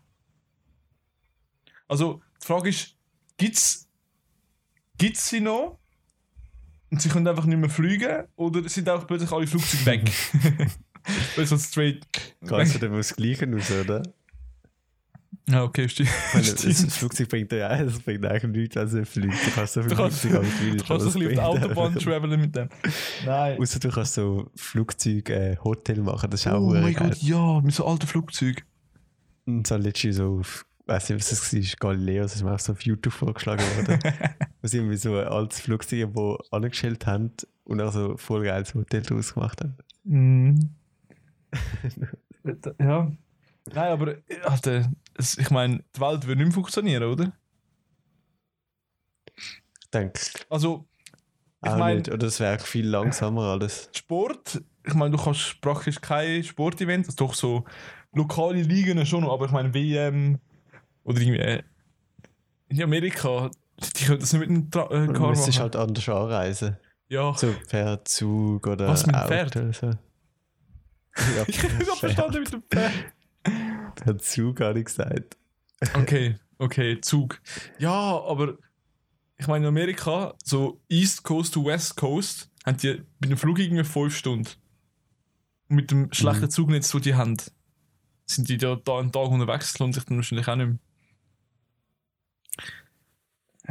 Also 1.89 2.21
die 2.41 2.45
Frage 2.48 2.69
ist, 2.69 2.95
gibt's 3.36 3.89
gibt's 4.98 5.29
sie 5.29 5.41
noch? 5.41 5.81
Und 6.91 7.01
sie 7.01 7.10
können 7.10 7.27
einfach 7.27 7.45
nicht 7.45 7.57
mehr 7.57 7.69
fliegen 7.69 8.25
oder 8.36 8.67
sind 8.67 8.89
auch 8.89 9.07
plötzlich 9.07 9.31
alle 9.31 9.48
Flugzeuge 9.48 9.86
weg? 9.86 10.12
Weil 11.36 11.45
so 11.48 11.57
straight. 11.57 12.05
Kannst 12.45 12.75
du 12.75 12.79
dann 12.79 12.93
das 12.93 13.15
Gleiche 13.15 13.50
raus, 13.50 13.71
oder? 13.71 14.03
Ja, 15.50 15.63
okay, 15.63 15.88
stimmt. 15.89 16.10
Das. 16.33 16.98
Flugzeug 16.98 17.29
bringt 17.29 17.51
ja 17.51 17.75
es 17.75 18.00
bringt 18.00 18.25
eigentlich 18.25 18.75
nichts, 18.75 18.75
es 18.75 19.10
fliegt. 19.10 19.33
Du 19.48 19.51
kannst 19.51 19.74
so 19.74 19.81
viel 19.81 19.95
Flugzeug 19.95 20.36
als 20.36 20.48
willst. 20.62 20.81
Du 20.81 20.88
kannst 20.88 21.07
ein 21.07 21.13
bisschen 21.13 21.39
auf 21.39 21.60
der 21.60 21.69
Autobahn 21.69 21.95
travelen 21.95 22.41
mit 22.41 22.55
dem. 22.55 22.69
Nein. 23.25 23.60
Außer 23.60 23.79
du 23.79 23.89
kannst 23.89 24.13
so 24.13 24.50
Flugzeug 24.55 25.29
äh, 25.29 25.57
Hotel 25.63 26.01
machen, 26.01 26.29
das 26.29 26.41
ist 26.41 26.48
auch 26.48 26.60
Oh 26.60 26.69
oh 26.69 26.74
mein. 26.74 26.93
Gott, 26.93 27.17
ja, 27.17 27.62
mit 27.62 27.74
so 27.74 27.86
alten 27.86 28.07
Flugzeugen. 28.07 28.63
Und 29.45 29.65
so 29.65 29.75
letztens 29.77 30.17
so 30.17 30.39
auf, 30.39 30.65
weiß 30.86 31.10
nicht, 31.10 31.20
was 31.20 31.30
das 31.30 31.54
war, 31.54 31.62
Galileo, 31.80 32.24
das 32.24 32.36
ist 32.36 32.44
mir 32.44 32.54
auch 32.54 32.60
so 32.60 32.74
auf 32.74 32.82
YouTube 32.84 33.14
vorgeschlagen 33.14 33.64
worden. 33.76 34.00
wo 34.62 34.68
sie 34.68 34.78
irgendwie 34.78 34.98
so 34.98 35.16
ein 35.18 35.28
altes 35.28 35.60
Flugzeug, 35.62 36.10
wo 36.14 36.38
angestellt 36.52 37.06
haben 37.06 37.32
und 37.64 37.82
auch 37.82 37.92
so 37.92 38.18
voll 38.18 38.44
geiles 38.44 38.74
Hotel 38.74 39.02
draus 39.02 39.34
gemacht 39.34 39.62
haben. 39.62 39.76
Mhm. 40.04 40.70
ja. 42.80 43.12
Nein, 43.74 43.92
aber 43.92 44.16
es, 45.18 45.38
ich 45.38 45.50
meine, 45.52 45.84
die 45.96 46.02
Welt 46.02 46.26
würde 46.26 46.38
nicht 46.42 46.48
mehr 46.48 46.52
funktionieren, 46.56 47.04
oder? 47.04 47.32
Ich 49.38 49.90
denke, 49.94 50.20
Also, 50.50 50.88
ich 51.64 51.70
auch 51.70 51.78
mein- 51.78 51.98
nicht. 51.98 52.12
Oder 52.12 52.28
es 52.28 52.40
wäre 52.40 52.60
viel 52.60 52.88
langsamer 52.88 53.44
alles. 53.44 53.90
Sport, 53.96 54.62
ich 54.86 54.94
meine, 54.94 55.16
du 55.16 55.24
kannst 55.24 55.62
praktisch 55.62 56.02
kein 56.02 56.44
Sportevent, 56.44 57.06
also 57.08 57.16
doch 57.28 57.34
so 57.36 57.66
lokale 58.14 58.62
Ligen 58.64 59.06
schon 59.06 59.24
aber 59.26 59.46
ich 59.46 59.52
meine, 59.52 59.74
WM 59.74 60.40
oder 61.03 61.20
irgendwie 61.20 61.39
äh, 61.39 61.63
in 62.70 62.81
Amerika, 62.81 63.50
die 63.98 64.05
können 64.05 64.20
das 64.20 64.34
nicht 64.34 64.39
mit 64.41 64.50
einem 64.50 64.72
Tra 64.72 64.89
äh, 64.91 65.08
Du 65.08 65.13
Car 65.13 65.31
machen. 65.31 65.53
halt 65.60 65.75
anders 65.75 66.10
anreisen. 66.10 66.77
ja, 67.10 67.34
So 67.34 67.53
per 67.67 68.03
Zug 68.05 68.67
oder 68.67 68.88
Was, 68.88 69.05
mit 69.05 69.15
dem 69.15 69.20
Auto 69.22 69.27
Pferd? 69.29 69.55
oder 69.58 69.74
so. 69.74 69.88
Ja, 71.36 71.43
ich 71.48 71.62
habe 71.63 71.86
verstanden 71.96 72.39
mit 72.39 72.53
dem 72.53 72.63
Pferd. 72.63 72.93
Per 73.96 74.17
Zug 74.20 74.62
habe 74.62 74.79
ich 74.79 74.86
gesagt. 74.86 75.36
Okay, 75.96 76.38
okay, 76.58 77.01
Zug. 77.01 77.41
Ja, 77.79 77.91
aber 77.91 78.58
ich 79.38 79.48
meine, 79.48 79.65
in 79.65 79.70
Amerika, 79.70 80.36
so 80.43 80.79
East 80.88 81.24
Coast 81.24 81.53
to 81.55 81.65
West 81.65 81.98
Coast, 81.98 82.50
haben 82.65 82.77
die 82.77 83.01
mit 83.20 83.29
dem 83.31 83.38
Flug 83.38 83.60
irgendwie 83.60 83.84
fünf 83.84 84.15
Stunden. 84.15 84.48
Und 85.67 85.75
mit 85.75 85.91
dem 85.91 86.13
schlechten 86.13 86.46
Mhm. 86.46 86.50
Zugnetz, 86.51 86.91
das 86.91 87.01
die 87.01 87.15
haben, 87.15 87.36
sind 88.25 88.48
die 88.48 88.58
da, 88.58 88.75
da 88.75 89.00
einen 89.00 89.12
Tag 89.12 89.27
unterwegs, 89.29 89.77
lohnt 89.79 89.96
sich 89.96 90.05
dann 90.05 90.17
wahrscheinlich 90.17 90.48
auch 90.48 90.55
nicht 90.55 90.67
mehr. 90.67 90.77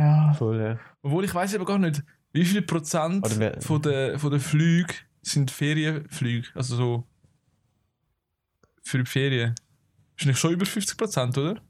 Ja. 0.00 0.32
Voll, 0.34 0.58
ja. 0.60 0.78
Obwohl 1.02 1.24
ich 1.24 1.34
weiß 1.34 1.54
aber 1.54 1.66
gar 1.66 1.78
nicht, 1.78 2.02
wie 2.32 2.44
viel 2.44 2.62
Prozent 2.62 3.26
von 3.62 3.82
der, 3.82 4.18
von 4.18 4.30
der 4.30 4.40
Flüge 4.40 4.94
sind 5.22 5.50
Ferienflüge. 5.50 6.48
Also 6.54 6.76
so 6.76 7.06
für 8.82 8.98
die 8.98 9.04
Ferien. 9.06 9.54
Wahrscheinlich 10.14 10.38
schon 10.38 10.52
über 10.52 10.64
50 10.66 10.96
Prozent, 10.96 11.36
oder? 11.38 11.60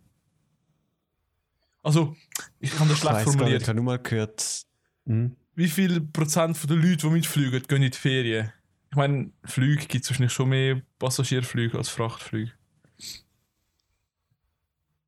Also, 1.82 2.14
ich 2.58 2.72
habe 2.78 2.88
das 2.88 2.98
Ich 2.98 2.98
schlecht 3.00 3.14
weiss 3.14 3.24
gar 3.24 3.24
nicht, 3.24 3.38
formuliert. 3.38 3.62
ich 3.62 3.68
habe 3.68 3.76
nur 3.76 3.84
mal 3.84 3.98
gehört. 3.98 4.62
Hm? 5.06 5.36
Wie 5.54 5.68
viel 5.68 6.00
Prozent 6.00 6.56
von 6.56 6.68
den 6.68 6.80
Leuten, 6.82 6.98
die 6.98 7.10
mitfliegen, 7.10 7.62
gehen 7.62 7.82
in 7.82 7.90
die 7.90 7.98
Ferien? 7.98 8.52
Ich 8.90 8.96
meine, 8.96 9.30
Flüge 9.44 9.86
gibt 9.86 10.04
es 10.04 10.10
wahrscheinlich 10.10 10.32
schon 10.32 10.48
mehr 10.50 10.82
Passagierflüge 10.98 11.76
als 11.78 11.88
Frachtflüge. 11.88 12.52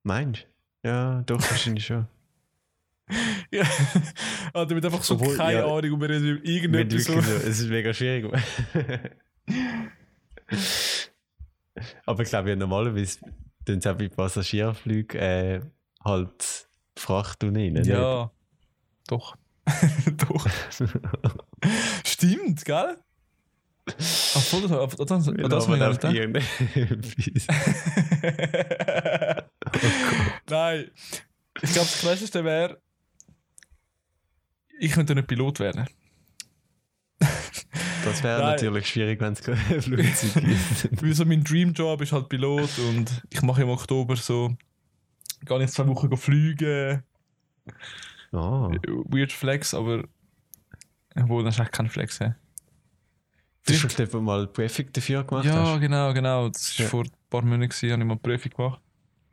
Meinst 0.02 0.46
du? 0.82 0.88
Ja, 0.88 1.22
doch, 1.22 1.40
wahrscheinlich 1.40 1.86
schon. 1.86 2.06
Ja, 3.50 3.64
ah, 4.54 4.64
damit 4.64 4.84
einfach 4.84 5.02
so 5.02 5.14
Obwohl, 5.14 5.36
keine 5.36 5.58
ja, 5.58 5.66
Ahnung, 5.66 5.92
ob 5.92 6.00
wir 6.00 6.20
Mit 6.20 6.44
irgendetwas 6.44 7.04
so. 7.04 7.18
es 7.18 7.60
ist 7.60 7.68
mega 7.68 7.92
schwierig. 7.92 8.32
Aber 12.06 12.22
ich 12.22 12.28
glaube 12.28 12.50
ja 12.50 12.56
normalerweise 12.56 13.18
tun 13.64 13.80
sie 13.80 13.90
auch 13.90 13.96
bei 13.96 14.08
Passagierflügen 14.08 15.20
äh, 15.20 15.60
halt 16.04 16.68
Fracht 16.96 17.42
und 17.44 17.56
rein. 17.56 17.82
Ja, 17.84 18.30
doch. 19.08 19.36
doch. 20.28 20.46
Stimmt, 22.04 22.64
gell? 22.64 22.96
Ach, 23.86 24.42
voll, 24.42 24.62
das, 24.62 24.70
das, 24.70 24.96
das, 24.96 25.08
das 25.08 25.24
nicht 25.24 25.38
irgendetwas. 25.38 25.68
gedacht. 25.68 26.04
Nein. 30.48 30.90
Ich 31.62 31.72
glaube, 31.72 31.88
das 31.88 32.00
Krasseste 32.00 32.44
wäre, 32.44 32.80
ich 34.78 34.92
könnte 34.92 35.14
nicht 35.14 35.26
Pilot 35.28 35.60
werden. 35.60 35.86
Das 38.04 38.22
wäre 38.22 38.42
natürlich 38.42 38.88
schwierig, 38.88 39.20
wenn 39.20 39.34
es 39.34 39.40
Flugzeug 39.84 40.44
gibt. 40.44 41.02
Weil 41.02 41.14
so 41.14 41.24
mein 41.24 41.44
Dreamjob 41.44 42.00
ist 42.00 42.12
halt 42.12 42.28
Pilot 42.28 42.70
und 42.78 43.22
ich 43.30 43.42
mache 43.42 43.62
im 43.62 43.68
Oktober 43.68 44.16
so, 44.16 44.56
gehe 45.44 45.60
jetzt 45.60 45.74
zwei 45.74 45.86
Wochen 45.86 46.16
fliegen. 46.16 47.02
Oh. 48.32 48.70
Weird 49.06 49.32
Flex, 49.32 49.74
aber 49.74 50.04
wo 51.14 51.40
ist 51.42 51.58
echt 51.60 51.72
kein 51.72 51.88
Flex. 51.88 52.18
He. 52.18 52.30
Du 53.66 53.74
hast 53.74 54.10
schon 54.10 54.24
mal 54.24 54.46
Prüfung 54.48 54.86
dafür 54.92 55.22
gemacht? 55.22 55.44
Ja, 55.44 55.74
hast? 55.74 55.80
genau, 55.80 56.12
genau. 56.12 56.48
Das 56.48 56.76
war 56.78 56.84
Ja. 56.84 56.90
vor 56.90 57.04
ein 57.04 57.10
paar 57.30 57.42
Monaten, 57.42 57.72
habe 57.72 57.86
ich 57.86 57.96
mal 57.98 58.02
eine 58.02 58.16
Prüfung 58.16 58.50
gemacht. 58.50 58.80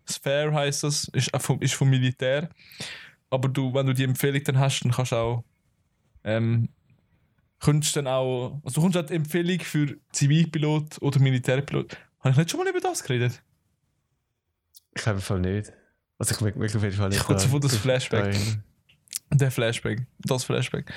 Sphere 0.08 0.54
heisst 0.54 0.84
das, 0.84 1.06
ist, 1.14 1.32
vom, 1.38 1.60
ist 1.62 1.74
vom 1.74 1.90
Militär. 1.90 2.50
Aber 3.30 3.50
du, 3.50 3.74
wenn 3.74 3.86
du 3.86 3.94
die 3.94 4.04
Empfehlung 4.04 4.44
dann 4.44 4.60
hast, 4.60 4.82
dann 4.82 4.92
kannst 4.92 5.12
du 5.12 5.16
auch. 5.16 5.44
Ähm, 6.24 6.70
könntest 7.60 7.96
dann 7.96 8.08
auch. 8.08 8.60
Also 8.64 8.82
du 8.82 8.90
kommst 8.90 9.10
die 9.10 9.16
Empfehlung 9.16 9.60
für 9.60 9.98
Zivilpilot 10.12 11.02
oder 11.02 11.20
Militärpilot. 11.20 11.98
Habe 12.20 12.32
ich 12.32 12.38
nicht 12.38 12.52
schon 12.52 12.60
mal 12.60 12.70
über 12.70 12.80
das 12.80 13.04
geredet? 13.04 13.42
Ich 14.96 15.04
glaube 15.04 15.18
im 15.18 15.22
Fall 15.22 15.40
nicht. 15.40 15.72
Also 16.18 16.36
ich 16.36 16.42
merke 16.42 16.78
auf 16.78 16.84
jeden 16.84 16.96
Fall 16.96 17.10
nicht. 17.10 17.20
Ich 17.20 17.26
kurz 17.26 17.46
vor 17.46 17.60
das 17.60 17.76
Flashback. 17.78 18.34
daran. 18.34 18.64
Der 19.32 19.52
Flashback. 19.52 20.06
Das 20.20 20.44
Flashback. 20.44 20.92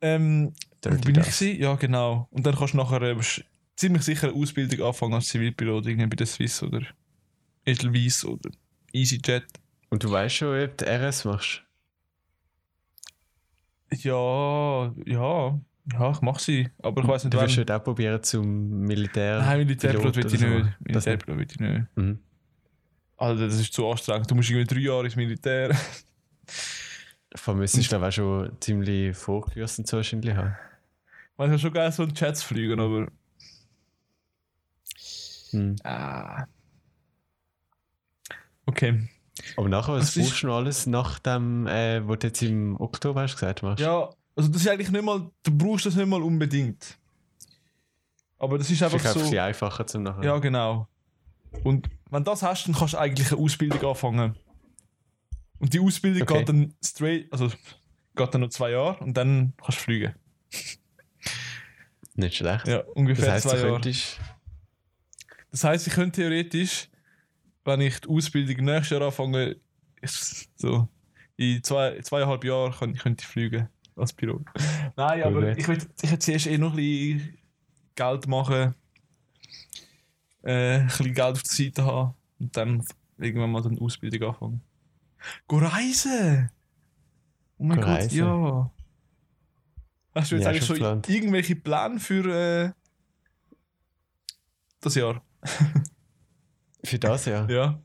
Ähm, 0.00 0.52
wo 0.84 0.90
bin 0.90 1.16
ich 1.18 1.26
gewesen? 1.26 1.60
Ja, 1.60 1.74
genau. 1.74 2.28
Und 2.30 2.44
dann 2.46 2.54
kannst 2.54 2.74
du 2.74 2.76
nachher 2.76 3.02
äh, 3.02 3.16
ziemlich 3.76 4.02
sicher 4.02 4.28
eine 4.28 4.36
Ausbildung 4.36 4.86
anfangen 4.86 5.14
als 5.14 5.26
Zivilpilot, 5.28 5.86
irgendwie 5.86 6.06
bei 6.06 6.16
der 6.16 6.26
Swiss 6.26 6.62
oder 6.62 6.82
Edelweiss 7.64 8.24
oder 8.24 8.50
EasyJet. 8.92 9.46
Und 9.92 10.02
du 10.04 10.10
weißt 10.10 10.34
schon, 10.36 10.58
ob 10.58 10.78
du 10.78 10.86
RS 10.86 11.26
machst? 11.26 11.62
Ja, 13.92 14.90
ja, 15.04 15.60
ja, 15.92 16.10
ich 16.12 16.20
mach 16.22 16.38
sie. 16.38 16.70
Aber 16.82 17.02
ich 17.02 17.08
weiß 17.08 17.24
nicht, 17.24 17.34
Du 17.34 17.38
willst 17.38 17.56
wann. 17.56 17.60
heute 17.60 17.76
auch 17.76 17.84
probieren 17.84 18.22
zum 18.22 18.70
Militär. 18.86 19.40
Nein, 19.42 19.58
Militärpilot 19.58 20.16
will 20.16 20.24
ich 20.24 20.40
so. 20.40 20.46
nicht. 20.46 20.80
Militärpilot 20.80 21.38
will 21.38 21.46
ich 21.50 21.60
nicht. 21.60 21.86
Mhm. 21.96 22.18
Alter, 23.18 23.44
das 23.48 23.60
ist 23.60 23.70
zu 23.74 23.86
anstrengend. 23.86 24.30
Du 24.30 24.34
musst 24.34 24.48
irgendwie 24.48 24.74
drei 24.74 24.80
Jahre 24.80 25.04
ins 25.04 25.16
Militär. 25.16 25.76
Müsstest 27.54 27.86
du 27.86 27.88
glaube 27.90 28.08
auch 28.08 28.12
schon 28.12 28.56
ziemlich 28.60 29.14
und 29.78 29.86
so 29.86 29.98
wahrscheinlich 29.98 30.34
haben. 30.34 30.56
Man 31.36 31.50
kann 31.50 31.58
schon 31.58 31.72
geil 31.74 31.92
so 31.92 32.04
einen 32.04 32.14
Jets 32.14 32.42
fliegen, 32.42 32.80
aber. 32.80 33.08
Mhm. 35.52 35.76
Ah. 35.84 36.46
Okay. 38.64 39.06
Aber 39.56 39.68
nachher, 39.68 39.94
was 39.94 40.06
Das 40.06 40.16
ist- 40.16 40.28
brauchst 40.28 40.42
du 40.42 40.46
noch 40.48 40.56
alles 40.56 40.86
nach 40.86 41.18
dem, 41.18 41.66
äh, 41.66 42.06
was 42.06 42.18
du 42.18 42.26
jetzt 42.26 42.42
im 42.42 42.78
Oktober 42.80 43.22
hast 43.22 43.34
gesagt 43.34 43.62
machst? 43.62 43.80
Ja, 43.82 44.10
also 44.36 44.48
das 44.50 44.62
ist 44.62 44.68
eigentlich 44.68 44.90
nicht 44.90 45.04
mal, 45.04 45.30
du 45.42 45.56
brauchst 45.56 45.86
das 45.86 45.94
nicht 45.96 46.06
mal 46.08 46.22
unbedingt. 46.22 46.98
Aber 48.38 48.58
das 48.58 48.70
ist 48.70 48.82
einfach 48.82 48.98
einfach 48.98 49.12
so. 49.14 49.20
bisschen 49.20 49.38
einfacher 49.38 49.86
zum 49.86 50.02
nachher. 50.02 50.24
Ja, 50.24 50.38
genau. 50.38 50.88
Und 51.64 51.88
wenn 52.10 52.24
das 52.24 52.42
hast, 52.42 52.66
dann 52.66 52.74
kannst 52.74 52.94
du 52.94 52.98
eigentlich 52.98 53.30
eine 53.32 53.40
Ausbildung 53.40 53.82
anfangen. 53.84 54.36
Und 55.58 55.72
die 55.72 55.80
Ausbildung 55.80 56.22
Okay. 56.22 56.38
geht 56.38 56.48
dann 56.48 56.74
straight, 56.84 57.32
also 57.32 57.48
geht 58.16 58.34
dann 58.34 58.40
noch 58.40 58.48
zwei 58.50 58.70
Jahre 58.72 58.98
und 59.04 59.14
dann 59.16 59.52
kannst 59.62 59.78
du 59.78 59.82
fliegen. 59.84 60.14
Nicht 62.14 62.36
schlecht. 62.36 62.66
Ja, 62.68 62.78
das 62.78 62.88
ungefähr 62.94 63.32
heisst, 63.32 63.48
zwei 63.48 63.56
du 63.56 63.62
Jahre. 63.62 63.72
könntest. 63.74 64.18
Das 65.50 65.64
heisst, 65.64 65.86
ich 65.86 65.92
könnte 65.92 66.20
theoretisch, 66.20 66.88
wenn 67.64 67.80
ich 67.80 68.00
die 68.00 68.08
Ausbildung 68.08 68.64
nächstes 68.64 68.90
Jahr 68.90 69.02
anfange, 69.02 69.56
so 70.56 70.88
in 71.36 71.62
zwei, 71.62 72.00
zweieinhalb 72.00 72.44
Jahren 72.44 72.72
könnte, 72.72 72.98
könnte 73.00 73.22
ich 73.22 73.28
fliegen 73.28 73.68
als 73.96 74.12
Pilot. 74.12 74.42
Nein, 74.96 75.22
aber 75.22 75.38
Okay. 75.38 75.54
ich 75.56 75.68
will, 75.68 75.78
ich 76.02 76.18
zuerst 76.18 76.46
eh 76.46 76.58
noch 76.58 76.70
ein 76.72 76.76
bisschen 76.76 77.38
Geld 77.94 78.26
machen, 78.26 78.74
äh, 80.42 80.78
ein 80.80 80.86
bisschen 80.86 81.14
Geld 81.14 81.36
auf 81.36 81.42
der 81.42 81.52
Seite 81.52 81.84
haben 81.84 82.14
und 82.40 82.56
dann 82.56 82.84
irgendwann 83.18 83.50
mal 83.52 83.64
eine 83.66 83.80
Ausbildung 83.80 84.28
anfangen. 84.30 84.60
Go 85.46 85.58
reisen! 85.58 86.50
Oh 87.58 87.64
mein 87.64 87.76
Go 87.76 87.82
Gott, 87.86 87.88
reisen? 87.90 88.18
ja. 88.18 88.70
Hast 90.14 90.30
du 90.32 90.34
jetzt 90.36 90.44
Ja, 90.44 90.50
eigentlich 90.50 90.66
schon 90.66 90.76
schon 90.76 91.02
irgendwelche 91.06 91.56
Pläne 91.56 92.00
für 92.00 92.26
äh, 92.26 92.72
das 94.80 94.94
Jahr? 94.96 95.22
Für 96.84 96.98
das 96.98 97.24
Jahr. 97.26 97.48
Ja. 97.50 97.78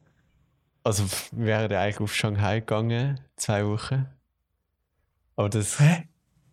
Also, 0.84 1.04
wir 1.32 1.46
wären 1.48 1.72
ja 1.72 1.82
eigentlich 1.82 2.00
auf 2.00 2.16
Shanghai 2.16 2.60
gegangen, 2.62 3.20
zwei 3.36 3.66
Wochen. 3.66 4.06
Aber 5.36 5.50
das 5.50 5.80
Hä? 5.80 6.08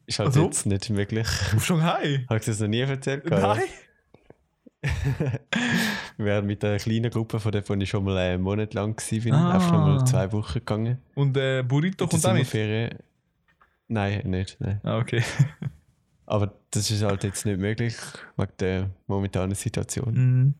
ist 0.07 0.19
halt 0.19 0.29
Also? 0.29 0.45
jetzt 0.45 0.67
nicht 0.67 0.91
möglich. 0.91 1.27
Auf 1.55 1.65
Shanghai? 1.65 2.25
Habe 2.29 2.39
ich 2.41 2.45
das 2.47 2.61
noch 2.61 2.69
nie 2.69 2.81
erzählt? 2.81 3.25
Nein? 3.31 3.63
Wir 4.83 5.39
wären 6.27 6.47
mit 6.47 6.63
einer 6.65 6.77
kleinen 6.79 7.11
Gruppe, 7.11 7.41
von 7.41 7.53
der 7.53 7.65
ich 7.71 7.89
schon 7.89 8.05
mal 8.05 8.19
einen 8.19 8.43
Monat 8.43 8.75
lang 8.75 8.99
war, 9.01 9.33
Ah. 9.39 9.55
einfach 9.55 9.73
noch 9.73 9.87
mal 9.87 10.05
zwei 10.07 10.31
Wochen 10.33 10.55
gegangen. 10.55 10.99
Und 11.15 11.37
äh, 11.39 11.63
Burrito 11.63 12.05
der 12.07 12.09
kommt 12.21 12.27
auch 12.27 12.35
mit? 12.35 12.99
Nein, 13.89 14.23
nicht. 14.29 14.61
Nein. 14.61 14.81
Ah, 14.83 14.99
okay. 14.99 15.23
Aber 16.27 16.53
das 16.71 16.91
ist 16.91 17.03
halt 17.03 17.25
jetzt 17.25 17.47
nicht 17.47 17.59
möglich, 17.59 17.97
wegen 18.37 18.53
der 18.59 18.91
momentanen 19.07 19.55
Situation. 19.55 20.15
Mhm. 20.15 20.55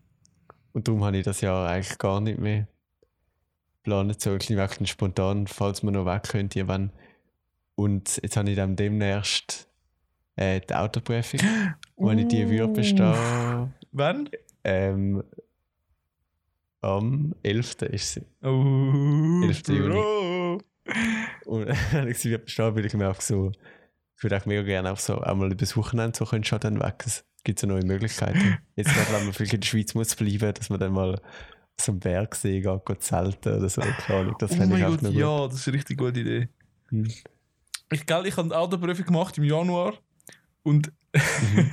Und 0.75 0.89
darum 0.89 1.05
habe 1.05 1.17
ich 1.17 1.25
das 1.25 1.41
Jahr 1.41 1.69
eigentlich 1.69 1.97
gar 1.99 2.21
nicht 2.21 2.39
mehr 2.39 2.67
geplant, 3.77 4.21
so 4.21 4.31
ein 4.31 4.39
bisschen 4.39 4.87
spontan, 4.87 5.47
falls 5.47 5.83
man 5.83 5.95
noch 5.95 6.05
weg 6.05 6.25
könnte, 6.25 6.67
wenn. 6.67 6.91
Und 7.77 8.21
jetzt 8.23 8.37
habe 8.37 8.51
ich 8.51 8.57
dann 8.57 8.77
demnächst 8.77 9.69
äh, 10.37 10.61
die 10.61 10.75
Autoprüfung. 10.75 11.41
Und 11.97 12.09
wenn 12.09 12.19
ich 12.19 12.29
die 12.29 12.49
würde 12.51 12.73
bestehen, 12.73 13.73
Wann? 13.93 14.29
ähm, 14.65 15.23
am 16.81 17.35
11. 17.43 17.83
ist 17.83 18.13
sie. 18.15 18.23
Oh, 18.43 19.43
11. 19.45 19.69
Juni. 19.69 19.95
Bro. 19.95 20.59
Und 21.47 21.67
wenn 21.93 22.09
ich 22.09 22.19
sie 22.19 22.31
würde 22.31 22.45
bestehen, 22.45 22.75
würde 22.75 22.89
ich 22.89 22.95
mir 22.95 23.09
auch 23.09 23.21
so, 23.21 23.53
ich 24.17 24.23
würde 24.25 24.37
auch 24.37 24.47
mega 24.47 24.63
gerne 24.63 24.93
auch 24.93 24.99
so 24.99 25.21
einmal 25.21 25.53
übers 25.53 25.77
Wochenende 25.77 26.19
so 26.19 26.25
können 26.25 26.45
schon 26.45 26.61
dann 26.61 26.81
weg. 26.81 27.05
Es 27.45 27.49
gibt 27.49 27.59
so 27.59 27.67
neue 27.67 27.85
Möglichkeiten. 27.85 28.57
Jetzt 28.75 28.95
gerade, 28.95 29.13
wenn 29.13 29.25
man 29.25 29.35
vielleicht 29.35 29.53
in 29.53 29.61
der 29.61 29.67
Schweiz 29.67 29.95
muss 29.95 30.17
bleiben, 30.17 30.55
dass 30.55 30.71
man 30.71 30.81
dann 30.81 30.93
mal 30.95 31.21
so 31.79 31.93
einen 31.93 32.01
Bergsee 32.01 32.61
geht, 32.63 32.87
geht 32.87 33.03
zelten 33.03 33.55
oder 33.59 33.69
so. 33.69 33.83
Das 34.39 34.51
oh 34.53 34.55
fände 34.55 34.77
ich 34.77 34.83
mein 34.83 34.85
auch 34.85 34.91
Gott, 34.93 35.01
gut. 35.01 35.13
ja, 35.13 35.47
das 35.47 35.57
ist 35.57 35.69
eine 35.69 35.77
richtig 35.77 35.99
gute 35.99 36.21
Idee. 36.21 36.49
Hm. 36.89 37.07
Ich, 37.93 38.07
gell, 38.07 38.27
ich 38.27 38.37
habe 38.39 38.49
eine 38.49 38.57
Autoprüfung 38.59 39.05
gemacht 39.05 39.37
im 39.39 39.45
Januar 39.45 39.93
und 40.63 40.91
Mhm. 41.15 41.71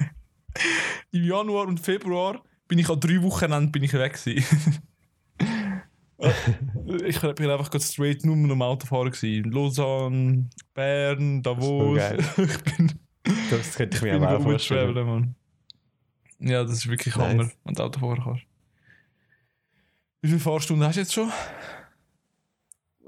im 1.11 1.23
Januar 1.23 1.67
und 1.67 1.79
Februar 1.79 2.43
bin 2.67 2.77
ich 2.79 2.89
an 2.89 2.99
drei 2.99 3.21
Wochenenden 3.21 3.71
bin 3.71 3.83
ich 3.83 3.93
weg 3.93 4.13
gewesen. 4.23 4.79
ich 7.05 7.19
bin 7.19 7.49
einfach 7.49 7.71
gerade 7.71 7.83
straight 7.83 8.23
nur 8.25 8.35
am 8.35 8.61
Autofahren 8.61 9.11
gewesen. 9.11 9.51
Lausanne, 9.51 10.49
Bern, 10.73 11.41
Davos. 11.41 11.97
geil. 11.97 12.19
ich 12.37 12.57
bin, 12.75 12.91
Das 13.49 13.75
könnte 13.75 13.97
ich 13.97 14.03
ich 14.03 14.09
mir 14.11 14.15
aber 14.15 14.37
auch 14.37 14.43
vorstellen. 14.43 15.05
Mann. 15.05 15.35
Ja, 16.41 16.63
das 16.63 16.73
ist 16.73 16.87
wirklich 16.89 17.15
Nice. 17.15 17.27
Hammer, 17.29 17.51
wenn 17.63 17.73
du 17.75 17.83
Auto 17.83 17.99
fahren 17.99 18.21
kannst. 18.23 18.43
Wie 20.21 20.27
viele 20.27 20.39
Fahrstunden 20.39 20.85
hast 20.87 20.95
du 20.95 21.01
jetzt 21.01 21.13
schon? 21.13 21.31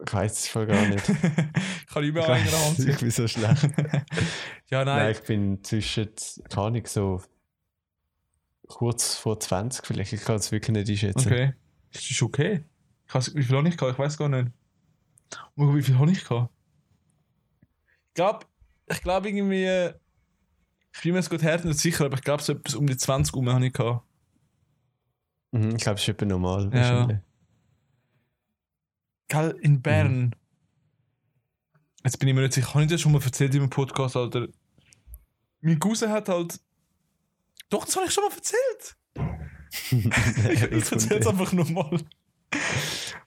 Ich 0.06 0.14
weiß 0.14 0.32
es 0.34 0.48
voll 0.48 0.66
gar 0.66 0.86
nicht. 0.88 1.08
ich 1.10 1.88
kann 1.88 2.04
überall 2.04 2.38
in 2.40 2.46
der 2.46 2.66
Hand 2.66 2.80
ich 2.80 2.86
ziehen. 2.86 2.98
bin 3.00 3.12
so 3.12 3.28
schlecht. 3.28 3.68
Ja, 4.70 4.84
Nein. 4.84 4.98
nein. 4.98 5.12
ich 5.12 5.22
bin 5.22 5.64
zwischen, 5.64 6.10
keine 6.50 6.66
Ahnung, 6.66 6.88
so 6.88 7.22
kurz 8.68 9.16
vor 9.16 9.40
20 9.40 9.86
vielleicht. 9.86 10.14
Ich 10.14 10.24
kann 10.24 10.38
es 10.38 10.52
wirklich 10.52 10.76
nicht 10.76 10.90
einschätzen. 10.90 11.28
Okay. 11.32 11.54
Das 11.92 12.10
ist 12.10 12.22
okay. 12.24 12.64
Ich 13.08 13.14
weiß, 13.14 13.36
wie 13.36 13.44
viel 13.44 13.56
habe 13.56 13.68
ich 13.70 13.78
gehabt? 13.78 13.94
Ich 13.94 14.00
weiß 14.00 14.18
gar 14.18 14.30
nicht. 14.30 14.50
Oh, 15.56 15.76
wie 15.76 15.84
viel 15.84 15.98
habe 16.00 16.12
ich 16.12 16.24
gehabt? 16.24 16.52
Ich 18.08 18.14
glaube, 18.16 18.46
ich 18.90 19.02
glaube 19.02 19.30
irgendwie. 19.30 19.92
Ich 20.96 21.02
bin 21.02 21.14
mir 21.14 21.20
jetzt 21.20 21.30
gut 21.30 21.42
her 21.42 21.64
nicht 21.64 21.80
sicher, 21.80 22.06
aber 22.06 22.18
ich 22.18 22.24
glaube, 22.24 22.44
so 22.44 22.54
etwas 22.54 22.76
um 22.76 22.86
die 22.86 22.96
20 22.96 23.36
Uhr 23.36 23.54
habe 23.54 23.66
ich 23.66 23.74
gehabt. 23.74 24.06
Mhm, 25.52 25.76
ich 25.76 25.84
glaube, 25.84 25.96
es 25.96 26.04
ist 26.04 26.10
etwa 26.10 26.26
normal. 26.26 26.66
Ja. 26.66 26.72
wahrscheinlich. 26.74 27.20
Gell, 29.28 29.58
in 29.62 29.82
Bern. 29.82 30.36
Jetzt 32.04 32.20
bin 32.20 32.30
ich 32.30 32.36
mir 32.36 32.42
nicht 32.42 32.54
sicher, 32.54 32.74
habe 32.74 32.84
ich 32.84 32.90
das 32.90 33.02
schon 33.02 33.12
mal 33.12 33.22
erzählt 33.24 33.56
im 33.56 33.70
Podcast, 33.70 34.16
Alter? 34.16 34.48
Mein 35.62 35.80
Cousin 35.80 36.10
hat 36.10 36.30
halt. 36.30 36.60
Doch, 37.70 37.86
das 37.86 37.96
habe 37.96 38.06
ich 38.06 38.14
schon 38.14 38.26
mal 38.26 38.36
erzählt. 38.36 38.96
ich 40.52 40.62
erzähle 40.62 40.98
es 40.98 41.26
eh. 41.26 41.30
einfach 41.30 41.54
nochmal. 41.54 42.00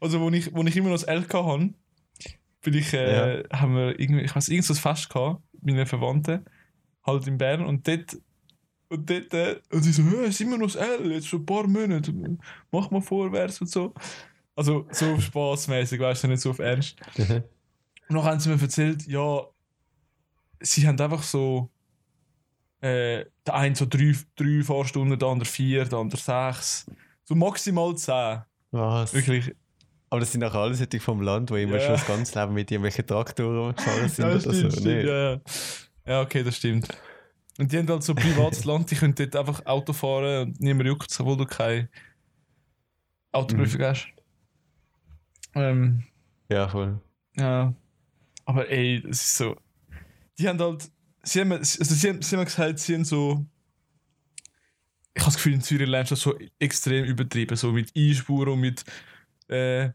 Also, 0.00 0.20
wo 0.20 0.30
ich, 0.30 0.54
wo 0.54 0.62
ich 0.62 0.76
immer 0.76 0.90
noch 0.90 1.00
das 1.00 1.08
LK 1.08 1.34
habe, 1.34 1.74
bin 2.60 2.74
ich, 2.74 2.92
äh, 2.92 3.42
haben 3.52 3.74
wir 3.74 3.98
irgendwie, 3.98 4.22
ich 4.22 4.36
weiß, 4.36 4.48
irgendwas 4.48 4.78
Fest 4.78 5.08
gehabt, 5.08 5.42
meine 5.62 5.86
Verwandten, 5.86 6.44
halt 7.06 7.26
in 7.26 7.38
Bern 7.38 7.64
und 7.64 7.86
dort. 7.86 8.16
Und 8.88 9.10
dort, 9.10 9.34
äh, 9.34 9.60
und 9.72 9.82
sie 9.82 9.92
so, 9.92 10.02
«Hä, 10.02 10.26
ist 10.28 10.40
immer 10.40 10.58
noch 10.58 10.66
das 10.72 10.76
L, 10.76 11.10
jetzt 11.12 11.26
schon 11.26 11.40
ein 11.42 11.46
paar 11.46 11.66
Monate, 11.66 12.12
mach 12.70 12.90
mal 12.90 13.00
vorwärts 13.00 13.60
und 13.60 13.68
so. 13.68 13.92
Also, 14.54 14.86
so 14.92 15.18
spaßmäßig, 15.20 15.98
weißt 16.00 16.24
du, 16.24 16.28
nicht 16.28 16.40
so 16.40 16.50
auf 16.50 16.60
Ernst. 16.60 16.96
Mhm. 17.18 17.42
Und 18.08 18.16
dann 18.16 18.22
haben 18.24 18.40
sie 18.40 18.48
mir 18.48 18.60
erzählt, 18.62 19.06
ja, 19.08 19.40
sie 20.60 20.86
haben 20.86 21.00
einfach 21.00 21.22
so, 21.24 21.68
äh, 22.80 23.24
der 23.46 23.54
eine 23.54 23.74
so 23.74 23.86
drei, 23.86 24.14
drei 24.36 24.62
Fahrstunden, 24.62 25.18
der 25.18 25.28
andere 25.28 25.48
vier, 25.48 25.84
der 25.84 25.98
andere 25.98 26.20
sechs. 26.20 26.86
So 27.24 27.34
maximal 27.34 27.96
zehn. 27.96 28.42
Was? 28.70 29.12
Wirklich. 29.14 29.54
Aber 30.10 30.20
das 30.20 30.30
sind 30.30 30.44
auch 30.44 30.54
alles 30.54 30.78
solche 30.78 31.00
vom 31.00 31.20
Land, 31.22 31.50
wo 31.50 31.56
immer 31.56 31.74
Ja. 31.76 31.80
schon 31.80 31.92
das 31.94 32.06
ganze 32.06 32.38
Leben 32.40 32.54
mit 32.54 32.70
irgendwelchen 32.70 33.04
Traktoren 33.06 33.74
gefahren 33.74 34.08
sind 34.08 34.24
Ja, 34.24 34.30
oder 34.30 34.40
stimmt, 34.40 34.54
so. 34.56 34.70
stimmt, 34.70 34.86
Nee. 34.86 35.06
ja, 35.06 35.40
ja. 36.06 36.22
okay, 36.22 36.42
das 36.42 36.56
stimmt. 36.56 36.88
Und 37.58 37.72
die 37.72 37.78
haben 37.78 37.88
halt 37.88 38.02
so 38.02 38.14
privates 38.14 38.64
Land, 38.64 38.90
die 38.90 38.96
können 38.96 39.14
dort 39.14 39.34
einfach 39.34 39.64
Auto 39.64 39.92
fahren 39.92 40.48
und 40.48 40.60
niemand 40.60 40.88
juckt 40.88 41.10
es, 41.10 41.20
obwohl 41.20 41.36
du 41.38 41.46
keine 41.46 41.88
Autoprüfung 43.32 43.82
hast. 43.82 44.08
Ähm, 45.54 46.04
Ja, 46.50 46.68
voll. 46.68 47.00
Ja. 47.36 47.74
Aber 48.44 48.68
ey, 48.68 49.00
das 49.02 49.22
ist 49.22 49.36
so. 49.36 49.56
Die 50.38 50.48
haben 50.48 50.60
halt. 50.60 50.90
Sie 51.22 51.40
haben, 51.40 51.52
also 51.52 51.82
sie 51.82 52.08
haben, 52.08 52.22
sie 52.22 52.36
haben 52.36 52.44
gesagt, 52.44 52.78
sie 52.78 52.94
haben 52.94 53.04
so. 53.04 53.44
Ich 55.14 55.22
habe 55.22 55.32
das 55.32 55.36
Gefühl, 55.36 55.54
in 55.54 55.62
Zürich 55.62 55.88
lernst 55.88 56.10
du 56.10 56.14
das 56.14 56.22
so 56.22 56.38
extrem 56.58 57.04
übertrieben. 57.04 57.56
So 57.56 57.72
mit 57.72 57.90
Einspuren 57.96 58.52
und 58.52 58.60
mit. 58.60 58.84
Äh, 59.48 59.90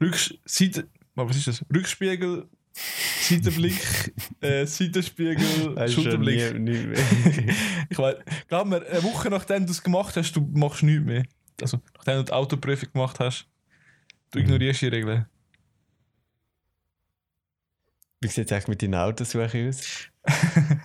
Rücks 0.00 0.34
Seite, 0.44 0.88
was 1.14 1.36
ist 1.36 1.46
das? 1.46 1.64
Rückspiegel, 1.72 2.48
Seitenblick, 2.76 4.12
äh, 4.40 4.66
Seitenspiegel, 4.66 5.88
Schulterblick. 5.88 6.58
nie, 6.58 6.70
nie. 6.86 6.94
Ich 7.88 7.98
weiß, 7.98 8.16
glaub 8.48 8.66
mir, 8.66 8.84
eine 8.86 9.02
Woche 9.04 9.30
nachdem 9.30 9.64
du 9.66 9.72
es 9.72 9.82
gemacht 9.82 10.16
hast, 10.16 10.32
du 10.34 10.40
machst 10.52 10.82
nichts 10.82 11.04
mehr. 11.04 11.24
Also, 11.62 11.78
nachdem 11.96 12.16
du 12.16 12.24
die 12.24 12.32
Autoprüfung 12.32 12.90
gemacht 12.92 13.20
hast, 13.20 13.46
du 14.32 14.38
Mhm. 14.40 14.44
ignorierst 14.46 14.82
die 14.82 14.88
Regeln. 14.88 15.26
Wie 18.20 18.28
sieht 18.28 18.46
es 18.46 18.52
eigentlich 18.52 18.68
mit 18.68 18.82
deinen 18.82 18.94
Autosuche 18.96 19.68
aus? 19.68 20.08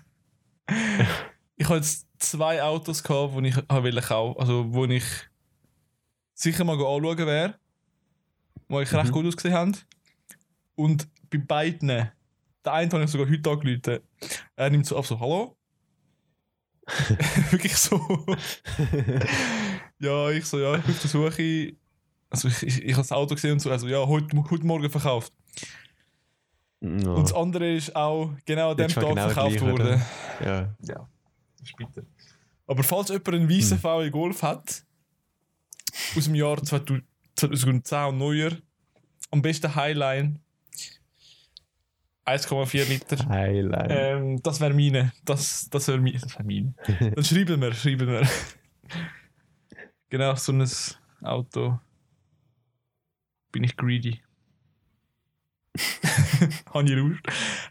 ich 1.56 1.65
hatte 1.67 1.75
jetzt 1.78 2.08
zwei 2.19 2.62
Autos, 2.62 3.02
gehabt, 3.02 3.34
die 3.43 3.49
ich 3.49 3.56
habe 3.56 3.84
wollte 3.84 4.02
kaufen 4.02 4.39
Also, 4.39 4.73
wo 4.73 4.86
ich 4.86 5.04
sicher 6.34 6.63
mal 6.65 6.73
anschauen 6.73 7.17
wäre. 7.17 7.56
Die 8.69 8.73
ich 8.84 8.93
recht 8.93 9.08
Mhm. 9.08 9.12
gut 9.12 9.25
ausgesehen 9.25 9.56
haben. 9.56 9.75
Und 10.75 11.08
bei 11.30 11.38
beiden, 11.38 11.88
der 11.88 12.13
eine 12.63 12.92
habe 12.92 13.04
ich 13.04 13.10
sogar 13.10 13.30
heute 13.30 13.50
angerufen. 13.50 14.00
Er 14.56 14.70
nimmt 14.70 14.86
so 14.86 14.98
auf, 14.98 15.08
so, 15.08 15.20
hallo? 15.20 15.56
Wirklich 17.52 17.76
so. 17.76 18.26
ja, 20.00 20.30
ich 20.32 20.46
so, 20.46 20.60
ja, 20.60 20.76
ich 20.76 20.84
bin 20.84 20.96
auf 20.96 21.02
der 21.02 21.10
Suche. 21.10 21.74
Also 22.32 22.48
ich, 22.48 22.63
ich, 22.63 22.84
ich 22.84 22.92
habe 22.94 23.02
das 23.02 23.12
Auto 23.12 23.36
gesehen 23.36 23.54
und 23.54 23.60
so, 23.60 23.72
also 23.72 23.88
ja, 23.88 24.06
heute, 24.06 24.38
heute 24.50 24.65
Morgen 24.65 24.89
verkauft. 24.89 25.34
No. 26.82 27.15
Und 27.15 27.24
das 27.24 27.34
andere 27.34 27.76
ist 27.76 27.96
auch 27.96 28.32
genau 28.46 28.72
an 28.72 28.78
dem 28.78 28.88
Tag 28.88 29.04
genau 29.04 29.30
verkauft 29.30 29.62
worden. 29.62 30.02
Ja. 30.44 30.76
Ja, 30.82 31.08
das 31.58 31.70
ist 31.70 31.76
bitter. 31.76 32.04
Aber 32.68 32.84
falls 32.84 33.10
jemand 33.10 33.30
einen 33.30 33.50
weißen 33.50 33.78
Hm. 33.78 33.80
VW 33.80 34.10
Golf 34.10 34.44
hat, 34.44 34.84
aus 36.15 36.24
dem 36.24 36.36
Jahr 36.36 36.63
2000 36.63 37.04
2010 37.39 38.06
und 38.10 38.18
neuer, 38.18 38.52
am 39.32 39.42
besten 39.42 39.74
Highline, 39.74 40.39
1,4 42.30 42.88
Liter. 42.89 43.28
Highlight. 43.28 43.92
Ähm, 43.92 44.42
das 44.44 44.60
wäre 44.62 44.74
meine. 44.74 45.12
Das, 45.26 45.70
das 45.70 45.88
wäre 45.88 46.00
meine. 46.00 46.20
Das 46.20 46.38
wär 46.38 46.46
meine. 46.46 46.74
Dann 47.15 47.24
schreiben 47.24 47.62
wir, 47.62 47.74
schreiben 47.74 48.08
wir. 48.08 48.28
genau, 50.10 50.36
so 50.36 50.52
ein 50.52 50.68
Auto. 51.22 51.80
Bin 53.52 53.63
ich 53.63 53.76
greedy. 53.76 54.22
Habe 56.74 56.84
ich 56.86 56.92
Lust. 56.92 57.22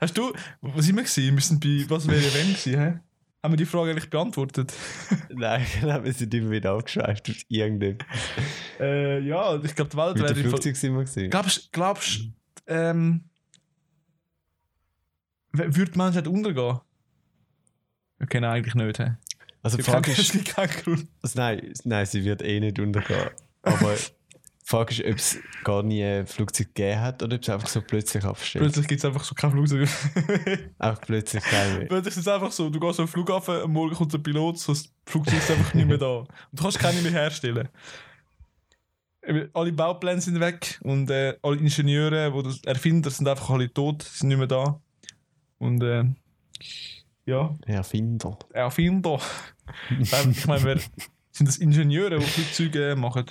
Hast 0.01 0.17
du, 0.19 0.33
was 0.61 0.85
sind 0.87 0.97
wir 0.97 1.03
gewesen? 1.05 1.35
Wir 1.35 1.43
sind 1.43 1.61
bei, 1.61 1.85
was 1.95 2.07
wäre 2.09 2.21
wenn 2.35 2.49
gewesen, 2.49 2.79
hä? 2.81 2.99
Haben 3.43 3.53
wir 3.53 3.57
die 3.57 3.67
Frage 3.67 3.93
eigentlich 3.93 4.11
beantwortet? 4.11 4.73
Nein, 5.31 5.65
wir 6.03 6.13
sind 6.13 6.35
immer 6.35 6.51
wieder 6.51 6.73
abgeschweift 6.73 7.31
auf 7.31 7.37
irgendetwas. 7.49 8.09
Äh, 8.81 9.21
ja, 9.21 9.55
ich 9.63 9.75
glaube, 9.75 9.91
die 9.91 9.97
Welt 9.97 10.15
Mit 10.17 10.23
wäre... 10.25 10.35
dem 10.35 10.49
Flugzeug 10.49 10.77
sind 10.77 10.95
wir 10.95 11.03
gesehen. 11.03 11.31
Glaubst 11.31 11.67
du, 11.67 11.69
glaubst, 11.71 12.21
ähm, 12.67 13.25
w- 13.25 13.38
würde 15.59 15.91
die 15.91 15.99
Menschheit 15.99 16.27
untergehen? 16.27 16.81
Okay, 18.21 18.41
nein, 18.41 18.51
eigentlich 18.51 18.75
nicht. 18.75 19.01
Also 19.63 19.77
die 19.77 19.83
Frage 19.83 20.13
ist, 20.13 20.33
Grund. 20.85 21.09
also 21.23 21.39
nein, 21.39 21.73
nein, 21.85 22.07
sie 22.07 22.25
wird 22.25 22.43
eh 22.43 22.61
nicht 22.61 22.79
untergehen. 22.79 23.31
Aber 23.63 23.95
die 23.95 24.71
Frage 24.71 24.93
ist, 24.93 25.05
ob 25.05 25.17
es 25.19 25.39
gar 25.65 25.83
nie 25.83 26.05
ein 26.05 26.27
Flugzeug 26.27 26.75
gegeben 26.75 27.01
hat 27.01 27.23
oder 27.23 27.37
ob 27.37 27.43
es 27.43 27.49
einfach 27.49 27.69
so 27.69 27.81
plötzlich 27.83 28.25
abstellt. 28.25 28.65
Plötzlich 28.65 28.87
gibt 28.87 28.99
es 28.99 29.05
einfach 29.05 29.25
so 29.25 29.35
kein 29.35 29.51
Flugzeug. 29.51 29.89
Einfach 30.79 31.01
plötzlich 31.07 31.43
kein 31.43 31.79
mehr. 31.79 31.87
Plötzlich 31.87 32.15
ist 32.15 32.21
es 32.21 32.29
einfach 32.29 32.53
so, 32.53 32.71
du 32.71 32.79
gehst 32.79 33.01
auf 33.01 33.07
den 33.07 33.09
Flughafen, 33.09 33.63
am 33.63 33.73
Morgen 33.73 33.95
kommt 33.95 34.13
der 34.13 34.19
Pilot, 34.19 34.59
so 34.59 34.73
das 34.73 34.93
Flugzeug 35.07 35.39
ist 35.39 35.51
einfach 35.51 35.75
nicht 35.75 35.89
mehr 35.89 35.99
da. 35.99 36.19
Und 36.19 36.29
du 36.53 36.63
kannst 36.63 36.79
keine 36.79 37.01
mehr 37.03 37.13
herstellen. 37.13 37.69
Alle 39.53 39.73
Baupläne 39.73 40.21
sind 40.21 40.41
weg 40.41 40.79
und 40.83 41.11
äh, 41.11 41.37
alle 41.43 41.57
Ingenieure, 41.57 42.33
die 42.33 42.43
das 42.43 42.65
Erfinder 42.65 43.11
sind 43.11 43.29
einfach 43.29 43.51
alle 43.51 43.73
tot, 43.73 44.03
sind 44.03 44.29
nicht 44.29 44.39
mehr 44.39 44.47
da. 44.47 44.81
Und 45.59 45.83
äh, 45.83 46.05
ja, 47.27 47.55
Erfinder. 47.67 48.39
Erfinder. 48.53 49.21
Ich 50.01 50.47
meine, 50.47 50.65
wer 50.65 50.79
sind 51.31 51.47
das 51.47 51.59
Ingenieure, 51.59 52.19
die 52.19 52.25
Flugzeuge 52.25 52.97
machen? 52.97 53.27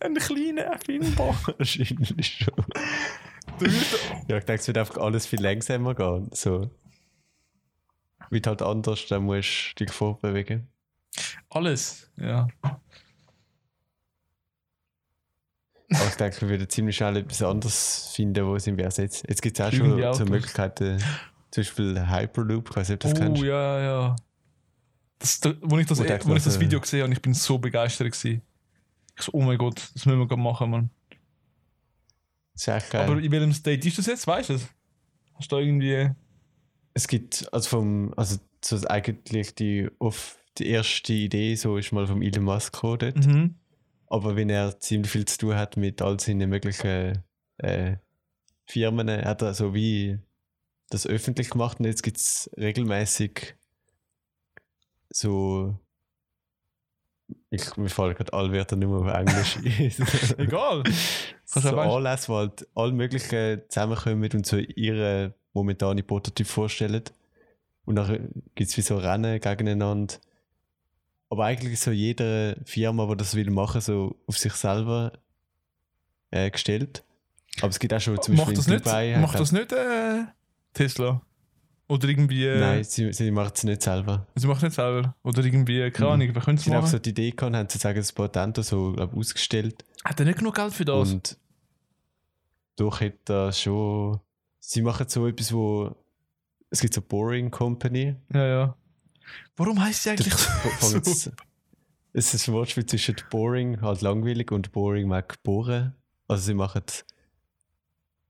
Ein 0.00 0.14
kleiner 0.16 0.62
Erfinder. 0.62 1.36
Wahrscheinlich 1.58 2.26
schon. 2.26 2.64
Ja, 4.26 4.38
ich 4.38 4.44
denke, 4.44 4.54
es 4.54 4.66
wird 4.66 4.78
einfach 4.78 4.96
alles 4.96 5.26
viel 5.26 5.40
langsamer 5.40 5.94
gehen. 5.94 6.30
So. 6.32 6.68
Wird 8.30 8.46
halt 8.48 8.62
anders, 8.62 9.06
dann 9.06 9.22
musst 9.22 9.74
du 9.76 9.84
dich 9.84 9.94
vorbewegen. 9.94 10.66
Alles, 11.50 12.10
ja. 12.16 12.48
Aber 15.94 16.08
ich 16.08 16.16
denke, 16.16 16.40
wir 16.42 16.48
würden 16.48 16.68
ziemlich 16.68 16.96
schnell 16.96 17.16
etwas 17.16 17.42
anderes 17.42 18.12
finden, 18.14 18.46
wo 18.46 18.56
es 18.56 18.66
im 18.66 18.78
ersetzt. 18.78 19.24
Jetzt 19.28 19.42
gibt 19.42 19.58
es 19.58 19.66
auch 19.66 19.72
schon 19.72 20.14
so. 20.14 20.24
Möglichkeiten, 20.24 20.98
zum 21.50 21.60
Beispiel 21.62 22.08
Hyperloop, 22.08 22.70
ich 22.70 22.76
weiß 22.76 22.88
nicht, 22.88 23.04
ob 23.04 23.10
du 23.10 23.18
das 23.18 23.28
oh, 23.28 23.32
kennst. 23.32 23.42
ja, 23.42 23.80
ja. 23.80 24.16
Das, 25.18 25.40
da, 25.40 25.54
wo 25.60 25.78
ich 25.78 25.86
das, 25.86 25.98
Wo 25.98 26.02
wo 26.02 26.06
denkt 26.06 26.24
ich 26.24 26.28
man, 26.28 26.42
das 26.42 26.58
Video 26.58 26.80
gesehen 26.80 27.02
habe, 27.02 27.12
ich 27.12 27.22
bin 27.22 27.34
so 27.34 27.58
begeistert 27.58 28.10
gewesen. 28.10 28.42
Ich 29.16 29.22
so, 29.22 29.32
oh 29.34 29.42
mein 29.42 29.58
Gott, 29.58 29.76
das 29.94 30.06
müssen 30.06 30.18
wir 30.18 30.26
gerade 30.26 30.40
machen, 30.42 30.70
Mann. 30.70 30.90
Echt 32.54 32.90
geil. 32.90 33.08
Aber 33.08 33.20
in 33.20 33.30
welchem 33.30 33.52
State 33.52 33.86
ist 33.86 33.98
das 33.98 34.06
jetzt, 34.06 34.26
weißt 34.26 34.50
du 34.50 34.52
das? 34.54 34.68
Hast 35.34 35.52
du 35.52 35.56
da 35.56 35.62
irgendwie... 35.62 36.10
es 36.94 37.06
gibt, 37.06 37.46
also 37.52 37.68
vom, 37.68 38.14
also 38.16 38.38
so 38.64 38.78
eigentlich 38.88 39.54
die, 39.54 39.88
auf 39.98 40.36
die 40.58 40.68
erste 40.68 41.12
Idee, 41.12 41.54
so 41.54 41.76
ist 41.76 41.92
mal 41.92 42.06
vom 42.06 42.22
Elon 42.22 42.44
Musk 42.44 42.72
gekommen 42.72 42.98
dort. 42.98 43.26
Mhm. 43.26 43.54
Aber 44.12 44.36
wenn 44.36 44.50
er 44.50 44.78
ziemlich 44.78 45.10
viel 45.10 45.24
zu 45.24 45.38
tun 45.38 45.54
hat 45.54 45.78
mit 45.78 46.02
all 46.02 46.20
seinen 46.20 46.50
möglichen 46.50 47.24
äh, 47.56 47.96
Firmen, 48.66 49.08
hat 49.08 49.40
er 49.40 49.54
so 49.54 49.72
wie 49.72 50.18
das 50.90 51.06
öffentlich 51.06 51.48
gemacht 51.48 51.80
und 51.80 51.86
jetzt 51.86 52.02
gibt 52.02 52.18
es 52.18 52.50
regelmäßig 52.58 53.54
so. 55.08 55.74
Ich, 57.48 57.74
mir 57.78 57.88
fallen 57.88 58.14
gerade 58.14 58.34
alle 58.34 58.52
Wörter 58.52 58.76
nur 58.76 59.00
auf 59.00 59.14
Englisch. 59.14 59.56
Egal. 60.36 60.82
so 61.46 61.60
Kannst 61.60 61.72
auch 61.72 61.96
Anlässe, 61.96 62.28
wo 62.28 62.36
halt 62.36 62.68
alle 62.74 62.92
möglichen 62.92 63.62
zusammenkommen 63.70 64.30
und 64.34 64.44
so 64.44 64.58
ihre 64.58 65.32
momentane 65.54 66.02
Prototyp 66.02 66.48
vorstellen. 66.48 67.04
Und 67.86 67.96
dann 67.96 68.28
gibt 68.54 68.68
es 68.68 68.76
wie 68.76 68.82
so 68.82 68.98
Rennen 68.98 69.40
gegeneinander. 69.40 70.16
Aber 71.32 71.46
eigentlich 71.46 71.72
ist 71.72 71.84
so 71.84 71.90
jede 71.92 72.60
Firma, 72.66 73.06
die 73.06 73.16
das 73.16 73.34
will 73.34 73.48
machen, 73.50 73.80
so 73.80 74.16
auf 74.26 74.36
sich 74.36 74.52
selber 74.52 75.12
äh, 76.30 76.50
gestellt. 76.50 77.02
Aber 77.60 77.68
es 77.70 77.78
gibt 77.78 77.94
auch 77.94 78.00
schon 78.00 78.20
zum 78.20 78.34
Macht 78.34 78.48
Beispiel 78.48 78.56
das 78.56 78.66
in 78.66 78.72
nicht, 78.74 78.84
Dubai. 78.86 79.16
macht 79.18 79.40
das 79.40 79.50
nicht 79.50 79.72
äh, 79.72 80.24
Tesla? 80.74 81.22
Oder 81.88 82.08
irgendwie... 82.08 82.44
Äh, 82.44 82.60
Nein, 82.60 82.84
sie, 82.84 83.12
sie 83.14 83.30
macht 83.30 83.56
es 83.56 83.64
nicht 83.64 83.80
selber. 83.82 84.26
Sie 84.34 84.46
machen 84.46 84.64
nicht 84.66 84.74
selber. 84.74 85.14
Oder 85.22 85.42
irgendwie, 85.42 85.90
keine 85.90 86.08
Mhm. 86.08 86.12
Ahnung, 86.12 86.34
wer 86.34 86.42
könnte 86.42 86.60
es 86.60 86.64
Sie 86.64 86.70
haben 86.70 86.82
machen? 86.82 86.90
so 86.90 86.98
die 86.98 87.10
Idee 87.10 87.30
gehabt, 87.30 87.56
haben 87.56 87.66
sozusagen 87.68 87.98
das 87.98 88.12
Patent 88.12 88.56
so 88.64 88.92
glaub, 88.92 89.16
ausgestellt. 89.16 89.84
Hat 90.04 90.20
er 90.20 90.26
nicht 90.26 90.38
genug 90.38 90.54
Geld 90.54 90.74
für 90.74 90.84
das? 90.84 91.12
Und 91.12 91.38
doch 92.76 93.00
hätte 93.00 93.32
er 93.32 93.52
schon. 93.52 94.20
Sie 94.60 94.82
machen 94.82 95.06
so 95.08 95.26
etwas, 95.26 95.50
wo. 95.52 95.94
Es 96.68 96.80
gibt 96.80 96.92
so 96.92 97.00
Boring 97.00 97.50
Company. 97.50 98.16
ja, 98.34 98.46
ja. 98.46 98.76
Warum 99.56 99.82
heißt 99.82 100.02
sie 100.02 100.10
eigentlich 100.10 100.34
so? 100.80 101.30
Es 102.14 102.34
ist 102.34 102.48
ein 102.48 102.54
Wortspiel 102.54 102.84
zwischen 102.84 103.16
Boring, 103.30 103.80
halt 103.80 104.02
langweilig, 104.02 104.50
und 104.52 104.72
Boring 104.72 105.08
mag 105.08 105.42
bohren. 105.42 105.94
Also 106.28 106.44
sie 106.44 106.54
machen 106.54 106.82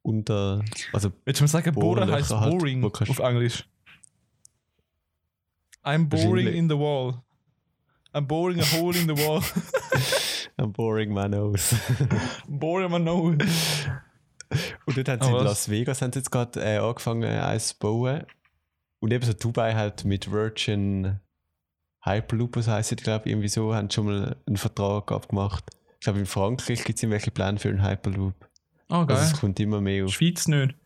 unter. 0.02 0.64
Also 0.92 1.12
Willst 1.24 1.40
du 1.40 1.44
mal 1.44 1.48
sagen, 1.48 1.74
Bohren 1.74 2.10
heißt 2.10 2.30
halt, 2.30 2.50
boring 2.50 2.84
auf 2.84 3.18
Englisch? 3.18 3.68
I'm 5.84 6.08
boring 6.08 6.46
in 6.46 6.68
the 6.68 6.76
wall. 6.76 7.22
I'm 8.14 8.26
boring 8.26 8.60
a 8.60 8.64
hole 8.64 8.96
in 8.96 9.08
the 9.08 9.16
wall. 9.26 9.42
ein 10.56 10.72
Boring 10.72 11.12
Man 11.12 11.34
aus. 11.34 11.74
boring 12.48 12.90
my 12.90 12.98
nose. 12.98 13.38
und 14.86 14.96
dort 14.96 15.08
haben 15.08 15.22
sie 15.22 15.28
in 15.28 15.34
was? 15.34 15.44
Las 15.44 15.68
Vegas 15.70 16.02
haben 16.02 16.12
sie 16.12 16.18
jetzt 16.18 16.30
gerade 16.30 16.60
äh, 16.60 16.78
angefangen, 16.78 17.24
eins 17.24 17.68
zu 17.68 17.78
bauen. 17.78 18.24
Und 19.02 19.12
eben 19.12 19.24
so 19.26 19.32
Dubai 19.32 19.74
halt 19.74 20.04
mit 20.04 20.30
Virgin 20.30 21.18
Hyperloop, 22.04 22.56
was 22.56 22.68
heisst 22.68 22.92
ich 22.92 22.98
glaube 22.98 23.28
irgendwie 23.28 23.48
so, 23.48 23.74
haben 23.74 23.90
schon 23.90 24.06
mal 24.06 24.36
einen 24.46 24.56
Vertrag 24.56 25.10
abgemacht. 25.10 25.64
Ich 25.94 26.04
glaube, 26.04 26.20
in 26.20 26.26
Frankreich 26.26 26.84
gibt 26.84 26.98
es 26.98 27.02
irgendwelche 27.02 27.32
Pläne 27.32 27.58
für 27.58 27.68
einen 27.68 27.84
Hyperloop. 27.84 28.34
Oh, 28.88 28.94
Also 28.94 29.06
geil. 29.06 29.22
es 29.24 29.32
kommt 29.40 29.58
immer 29.58 29.80
mehr 29.80 30.04
auf. 30.04 30.12
Schweiz 30.12 30.46
nicht. 30.46 30.76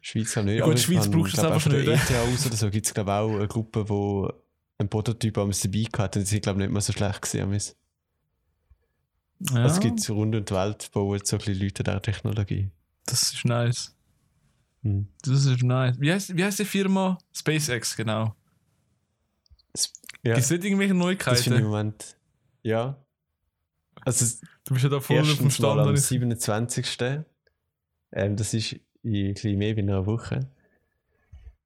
Schweiz 0.00 0.36
auch 0.36 0.42
nicht. 0.42 0.58
Ja 0.58 0.64
gut, 0.64 0.80
Schweiz 0.80 1.08
brauchst 1.08 1.36
du 1.36 1.40
glaub, 1.40 1.52
einfach 1.52 1.70
nicht, 1.70 1.86
ETH 1.86 2.10
aus 2.16 2.46
oder 2.46 2.56
so 2.56 2.68
gibt 2.68 2.86
es 2.86 2.94
glaube 2.94 3.10
ich 3.10 3.14
auch 3.16 3.30
eine 3.36 3.46
Gruppe, 3.46 3.88
wo 3.88 4.32
einen 4.78 4.88
Prototyp 4.88 5.38
am 5.38 5.52
dabei 5.52 5.82
hatte 5.98 6.18
und 6.18 6.26
sind 6.26 6.42
glaube 6.42 6.60
ich 6.60 6.66
nicht 6.66 6.72
mehr 6.72 6.82
so 6.82 6.92
schlecht 6.92 7.22
gesehen. 7.22 7.52
Also 7.52 7.74
Ja, 9.52 9.66
es 9.66 9.78
gibt 9.78 10.10
rund 10.10 10.34
um 10.34 10.44
die 10.44 10.54
Welt 10.54 10.90
bauen 10.92 11.20
so 11.22 11.36
ein 11.36 11.38
bisschen 11.38 11.60
Leute 11.60 11.84
der 11.84 12.02
Technologie. 12.02 12.70
das 13.06 13.22
ist 13.34 13.44
nice. 13.44 13.94
Hm. 14.82 15.08
Das 15.22 15.44
ist 15.46 15.62
nice. 15.62 15.98
Wie 16.00 16.12
heißt, 16.12 16.36
wie 16.36 16.44
heißt 16.44 16.58
die 16.58 16.64
Firma? 16.64 17.18
SpaceX, 17.32 17.96
genau. 17.96 18.34
Ja, 20.24 20.34
Gibt 20.34 20.38
es 20.44 20.50
nicht 20.50 20.64
irgendwelche 20.64 20.94
das 20.94 21.42
finde 21.42 21.58
ich 21.58 21.62
im 21.62 21.64
Neuigkeiten? 21.64 21.64
Moment. 21.64 22.16
Ja. 22.62 22.96
Also 24.04 24.36
Du 24.64 24.74
bist 24.74 24.84
ja 24.84 24.90
da 24.90 25.00
voll 25.00 25.18
auf 25.20 25.36
dem 25.38 25.50
Stand. 25.50 25.80
am 25.80 25.88
wenn 25.88 25.94
ich- 25.94 26.02
27. 26.02 27.24
Ähm, 28.12 28.36
das 28.36 28.54
ist 28.54 28.72
in 29.02 29.26
ein 29.28 29.34
bisschen 29.34 29.58
mehr 29.58 29.76
wie 29.76 29.80
einer 29.80 30.06
Woche. 30.06 30.48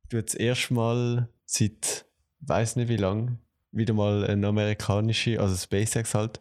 Du 0.09 0.23
das 0.23 0.35
erste 0.35 0.75
Mal 0.75 1.29
seit 1.45 2.07
weiß 2.41 2.77
nicht 2.77 2.89
wie 2.89 2.97
lang 2.97 3.39
wieder 3.73 3.93
mal 3.95 4.25
eine 4.25 4.47
amerikanische, 4.47 5.41
also 5.41 5.55
SpaceX 5.57 6.15
halt, 6.15 6.41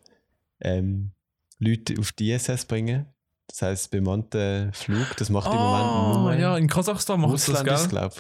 ähm, 0.62 1.12
Leute 1.60 1.96
auf 2.00 2.12
die 2.14 2.32
ISS 2.32 2.66
bringen. 2.66 3.08
Das 3.56 3.62
heißt 3.62 3.92
bemannten 3.92 4.74
Flug. 4.74 5.16
Das 5.16 5.30
macht 5.30 5.48
im 5.48 5.58
Moment 5.58 5.86
Ah, 5.86 6.36
ja, 6.38 6.58
in 6.58 6.68
Kasachstan 6.68 7.22
machen 7.22 7.38
sie 7.38 7.54
das, 7.54 7.62
Russland, 7.62 7.80
ist, 7.80 7.84
gell? 7.84 7.90
glaube 7.90 8.16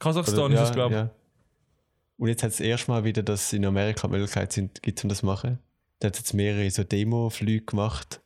Kasachstan 0.00 0.52
ist 0.52 0.58
das, 0.58 0.72
glaube 0.72 0.94
ich. 0.94 1.00
ja. 1.00 1.10
Und 2.18 2.28
jetzt 2.28 2.42
hat 2.42 2.50
es 2.50 2.56
das 2.56 2.66
erste 2.66 2.90
Mal 2.90 3.04
wieder, 3.04 3.22
dass 3.22 3.52
in 3.52 3.64
Amerika 3.64 4.08
die 4.08 4.14
Möglichkeit 4.14 4.52
sind, 4.52 4.82
gibt, 4.82 5.04
um 5.04 5.08
das 5.08 5.18
zu 5.18 5.26
machen. 5.26 5.60
Da 6.00 6.08
hat 6.08 6.14
es 6.14 6.22
jetzt 6.22 6.34
mehrere 6.34 6.68
so 6.68 6.82
Demo-Flüge 6.82 7.64
gemacht. 7.64 8.20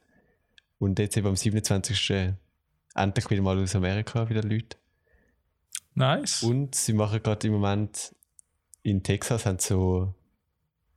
Und 0.79 0.99
jetzt 0.99 1.19
eben 1.19 1.27
am 1.27 1.37
27. 1.37 2.33
endlich 2.95 3.31
wieder 3.31 3.43
mal 3.43 3.63
aus 3.63 3.77
Amerika 3.77 4.27
wieder 4.31 4.43
Leute. 4.43 4.79
Nice. 5.95 6.43
Und 6.43 6.75
sie 6.75 6.95
machen 6.95 7.23
gerade 7.23 7.47
im 7.49 7.53
Moment 7.53 8.15
in 8.83 9.03
Texas 9.03 9.45
haben 9.45 9.59
so 9.59 10.15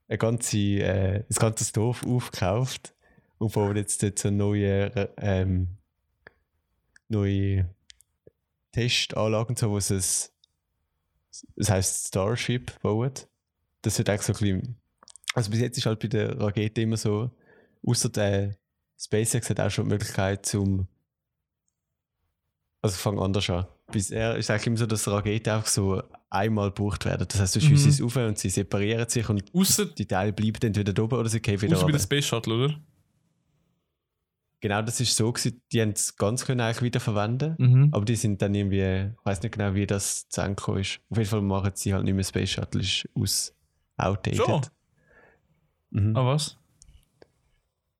ein 0.07 0.17
ganze, 0.19 0.57
äh, 0.57 1.15
ein 1.17 1.35
ganzes 1.37 1.73
Dorf 1.73 2.05
aufgekauft 2.05 2.93
und 3.39 3.53
bauen 3.53 3.75
jetzt 3.75 4.03
dort 4.03 4.19
so 4.19 4.29
neue, 4.29 5.09
ähm, 5.17 5.69
neue 7.07 7.69
Testanlagen, 8.71 9.55
so, 9.55 9.71
wo 9.71 9.77
es, 9.77 10.31
das 11.55 11.69
heisst 11.69 12.07
Starship 12.09 12.79
bauen. 12.81 13.11
Das 13.81 13.97
wird 13.97 14.09
eigentlich 14.09 14.21
so 14.21 14.33
ein 14.33 14.39
bisschen, 14.39 14.75
also 15.33 15.49
bis 15.49 15.61
jetzt 15.61 15.77
ist 15.77 15.85
halt 15.85 15.99
bei 15.99 16.07
der 16.07 16.39
Rakete 16.39 16.81
immer 16.81 16.97
so, 16.97 17.31
außer 17.85 18.09
der 18.09 18.55
SpaceX 18.99 19.49
hat 19.49 19.59
auch 19.59 19.71
schon 19.71 19.85
die 19.85 19.91
Möglichkeit 19.91 20.45
zum, 20.45 20.87
also 22.81 22.93
ich 22.95 23.01
fange 23.01 23.21
anders 23.21 23.49
an. 23.49 23.65
Bisher 23.91 24.35
ist 24.35 24.51
eigentlich 24.51 24.67
immer 24.67 24.77
so, 24.77 24.85
dass 24.85 25.07
Raketen 25.07 25.49
einfach 25.51 25.67
so 25.67 26.03
einmal 26.29 26.69
gebraucht 26.69 27.05
werden. 27.05 27.25
Das 27.27 27.39
heißt, 27.39 27.55
du 27.55 27.61
schießt 27.61 27.85
Mhm. 27.85 27.89
es 27.89 28.01
auf 28.01 28.15
und 28.17 28.37
sie 28.37 28.49
separieren 28.49 29.09
sich 29.09 29.27
und 29.29 29.43
Außer, 29.55 29.85
die 29.85 30.05
Teile 30.05 30.33
bleiben 30.33 30.59
entweder 30.61 31.03
oben 31.03 31.17
oder 31.17 31.29
sie 31.29 31.39
gehen 31.39 31.59
wieder 31.59 31.75
außer 31.75 31.85
bei 31.85 31.93
der 31.93 31.99
Space 31.99 32.25
Shuttle, 32.25 32.53
oder? 32.53 32.79
Genau, 34.61 34.81
das 34.81 34.99
ist 34.99 35.15
so 35.15 35.31
gewesen. 35.31 35.61
Die 35.71 35.81
haben 35.81 35.91
es 35.91 36.15
ganz 36.17 36.45
können 36.45 36.59
eigentlich 36.61 36.81
wiederverwenden. 36.81 37.55
Mhm. 37.57 37.89
Aber 37.93 38.03
die 38.03 38.15
sind 38.15 38.41
dann 38.41 38.53
irgendwie, 38.53 39.11
ich 39.17 39.25
weiß 39.25 39.41
nicht 39.41 39.53
genau, 39.53 39.73
wie 39.73 39.87
das 39.87 40.27
zusammengekommen 40.27 40.81
ist. 40.81 40.99
Auf 41.09 41.17
jeden 41.17 41.29
Fall 41.29 41.41
machen 41.41 41.71
sie 41.75 41.93
halt 41.93 42.03
nicht 42.03 42.13
mehr 42.13 42.23
Space 42.25 42.49
Shuttle, 42.51 42.81
ist 42.81 43.07
aus 43.15 43.53
outdated. 43.97 44.45
Schon? 44.45 44.61
Mhm. 45.91 46.15
Ah, 46.15 46.25
was? 46.25 46.57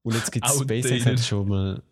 Und 0.04 0.16
jetzt 0.16 0.32
gibt 0.32 0.46
es. 0.46 0.60
SpaceX 0.60 1.06
hat 1.06 1.20
schon 1.20 1.48
mal 1.48 1.84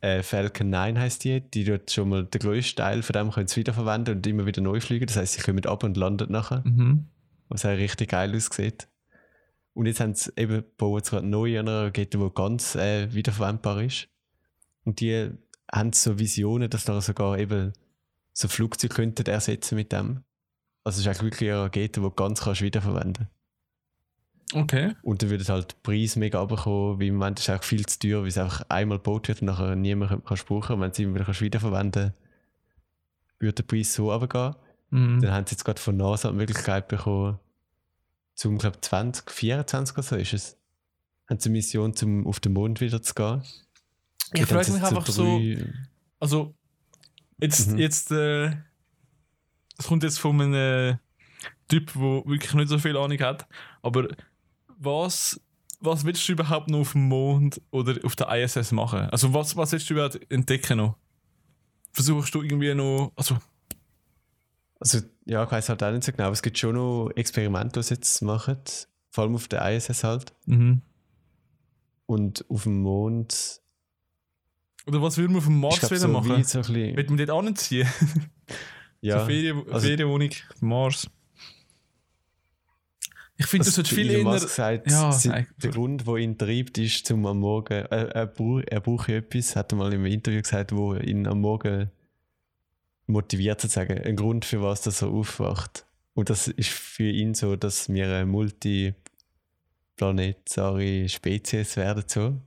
äh, 0.00 0.22
Falcon 0.22 0.70
9 0.70 0.98
heißt 0.98 1.22
die, 1.24 1.40
die 1.40 1.62
dort 1.64 1.90
schon 1.92 2.08
mal 2.08 2.24
den 2.24 2.40
grössten 2.40 2.76
Teil 2.78 3.02
von 3.02 3.12
dem 3.12 3.30
können 3.30 3.46
sie 3.46 3.60
wiederverwenden 3.60 4.16
und 4.16 4.26
immer 4.26 4.46
wieder 4.46 4.60
neu 4.62 4.80
fliegen. 4.80 5.06
Das 5.06 5.16
heißt, 5.16 5.34
sie 5.34 5.42
kommen 5.42 5.64
ab 5.66 5.84
und 5.84 5.96
landen 5.96 6.32
nachher, 6.32 6.62
Mhm. 6.66 7.06
was 7.48 7.64
auch 7.64 7.70
richtig 7.70 8.10
geil 8.10 8.34
aussieht. 8.34 8.88
Und 9.74 9.86
jetzt 9.86 10.00
haben 10.00 10.14
sie 10.14 10.30
eben 10.36 10.64
bauen 10.76 11.02
sie 11.02 11.10
gerade 11.10 11.26
neu 11.26 11.58
an 11.58 11.68
einer 11.68 11.86
Rakete, 11.86 12.18
die 12.18 12.30
ganz 12.34 12.74
äh, 12.74 13.12
wiederverwendbar 13.12 13.82
ist. 13.82 14.08
Und 14.84 15.00
die 15.00 15.30
haben 15.72 15.92
so 15.92 16.18
Visionen, 16.18 16.68
dass 16.68 16.86
nachher 16.86 17.00
sogar 17.00 17.38
eben 17.38 17.72
so 18.32 18.48
Flugzeuge 18.48 18.94
könnten 18.94 19.26
ersetzen 19.26 19.76
mit 19.76 19.92
dem. 19.92 20.24
Also 20.84 20.96
es 20.96 21.00
ist 21.00 21.06
eigentlich 21.06 21.32
wirklich 21.32 21.50
eine 21.50 21.62
Rakete, 21.62 22.00
die 22.00 22.04
du 22.04 22.10
ganz 22.10 22.40
kannst 22.40 22.62
wiederverwenden 22.62 23.28
Okay. 24.54 24.94
Und 25.02 25.22
dann 25.22 25.30
würde 25.30 25.44
halt 25.48 25.72
der 25.72 25.76
Preis 25.82 26.16
mega 26.16 26.38
runterkommen, 26.38 27.00
weil 27.00 27.06
im 27.06 27.14
Moment 27.14 27.38
ist 27.38 27.48
es 27.48 27.58
auch 27.58 27.64
viel 27.64 27.86
zu 27.86 27.98
teuer, 27.98 28.20
weil 28.20 28.28
es 28.28 28.36
einfach 28.36 28.62
einmal 28.68 28.98
gebaut 28.98 29.28
wird 29.28 29.40
und 29.40 29.46
nachher 29.46 29.76
niemand 29.76 30.26
kann 30.26 30.38
brauchen. 30.46 30.74
Und 30.74 30.80
wenn 30.80 30.90
du 30.90 30.92
es 30.92 30.98
immer 30.98 31.14
wieder 31.14 31.24
kannst 31.24 31.40
wiederverwenden 31.40 32.12
würde 33.38 33.54
der 33.54 33.62
Preis 33.64 33.92
so 33.92 34.12
runtergehen. 34.12 34.54
Mhm. 34.90 35.20
Dann 35.20 35.32
haben 35.32 35.46
sie 35.46 35.52
jetzt 35.52 35.64
gerade 35.64 35.80
von 35.80 35.96
NASA 35.96 36.30
die 36.30 36.36
Möglichkeit 36.36 36.88
bekommen, 36.88 37.38
zum, 38.34 38.58
glaube 38.58 38.80
2024 38.80 39.94
oder 39.96 40.02
so 40.02 40.16
ist 40.16 40.32
es, 40.32 40.56
haben 41.28 41.38
sie 41.38 41.48
eine 41.48 41.58
Mission, 41.58 41.94
um 42.02 42.26
auf 42.26 42.40
den 42.40 42.52
Mond 42.52 42.80
wieder 42.80 43.02
zu 43.02 43.14
gehen. 43.14 43.42
Ich 44.34 44.46
frage 44.46 44.72
mich 44.72 44.82
einfach 44.82 45.06
so, 45.06 45.40
also, 46.18 46.54
jetzt, 47.40 47.68
Mhm. 47.70 47.78
jetzt, 47.78 48.10
äh, 48.10 48.56
das 49.76 49.86
kommt 49.86 50.02
jetzt 50.02 50.18
von 50.18 50.40
einem 50.40 50.54
äh, 50.54 50.96
Typ, 51.68 51.92
der 51.94 52.02
wirklich 52.26 52.54
nicht 52.54 52.68
so 52.68 52.78
viel 52.78 52.96
Ahnung 52.96 53.18
hat, 53.20 53.46
aber 53.82 54.08
was, 54.78 55.40
was 55.80 56.04
willst 56.04 56.26
du 56.28 56.32
überhaupt 56.32 56.68
noch 56.70 56.80
auf 56.80 56.92
dem 56.92 57.08
Mond 57.08 57.60
oder 57.70 57.98
auf 58.04 58.14
der 58.16 58.28
ISS 58.28 58.72
machen? 58.72 59.00
Also, 59.10 59.32
was, 59.34 59.56
was 59.56 59.72
willst 59.72 59.88
du 59.90 59.94
überhaupt 59.94 60.18
entdecken 60.30 60.78
noch? 60.78 60.96
Versuchst 61.92 62.34
du 62.34 62.42
irgendwie 62.42 62.72
noch, 62.74 63.12
also, 63.16 63.38
Also, 64.82 64.98
ja, 65.26 65.44
ich 65.44 65.50
weiß 65.50 65.68
halt 65.68 65.82
auch 65.82 65.90
nicht 65.92 66.02
so 66.04 66.10
genau, 66.12 66.24
aber 66.24 66.32
es 66.32 66.42
gibt 66.42 66.58
schon 66.58 66.74
noch 66.74 67.10
Experimente, 67.14 67.78
die 67.80 67.84
sie 67.86 67.94
jetzt 67.94 68.20
machen. 68.22 68.58
Vor 69.10 69.24
allem 69.24 69.34
auf 69.36 69.46
der 69.48 69.70
ISS 69.72 70.02
halt. 70.04 70.32
mhm. 70.46 70.82
Und 72.06 72.44
auf 72.50 72.64
dem 72.64 72.82
Mond. 72.82 73.60
oder 74.86 75.00
was 75.00 75.16
würden 75.16 75.32
wir 75.32 75.38
auf 75.38 75.44
dem 75.44 75.60
Mars 75.60 75.78
glaub, 75.78 75.90
wieder 75.92 76.00
so 76.00 76.08
machen? 76.08 76.44
so 76.44 76.58
bisschen, 76.58 76.96
Wird 76.96 77.08
man 77.08 77.16
dort 77.18 77.30
anziehen? 77.30 77.88
ja, 79.00 79.20
so 79.20 79.26
Ferien, 79.26 79.62
also- 79.70 79.86
Ferienwohnung 79.86 80.30
Mars. 80.60 81.06
Ich 83.36 83.46
finde, 83.46 83.64
das 83.64 83.78
Also, 83.78 83.82
sollte 83.82 83.94
viel 83.94 84.10
Elon. 84.10 84.24
Musk 84.34 84.48
sagt, 84.48 84.90
Ja, 84.90 85.16
nein. 85.24 85.46
der 85.62 85.70
Grund, 85.70 86.06
der 86.06 86.16
ihn 86.16 86.36
treibt, 86.38 86.76
ist, 86.78 87.06
zum 87.06 87.24
am 87.26 87.38
Morgen, 87.40 87.72
äh, 87.72 88.08
er, 88.10 88.26
braucht, 88.26 88.68
er 88.68 88.80
braucht 88.80 89.08
etwas, 89.08 89.56
hat 89.56 89.72
er 89.72 89.78
mal 89.78 89.92
im 89.92 90.04
Interview 90.06 90.42
gesagt, 90.42 90.72
wo 90.72 90.94
ihn 90.94 91.26
am 91.26 91.40
Morgen 91.40 91.90
motiviert 93.06 93.60
sozusagen. 93.60 93.98
Ein 93.98 94.16
Grund, 94.16 94.44
für 94.44 94.62
was 94.62 94.84
er 94.86 94.92
so 94.92 95.10
aufwacht. 95.10 95.84
Und 96.14 96.30
das 96.30 96.48
ist 96.48 96.70
für 96.70 97.08
ihn 97.08 97.34
so, 97.34 97.56
dass 97.56 97.88
wir 97.88 98.04
eine 98.06 98.26
multiplanetare 98.26 101.08
Spezies 101.08 101.76
werden. 101.76 102.04
So. 102.06 102.40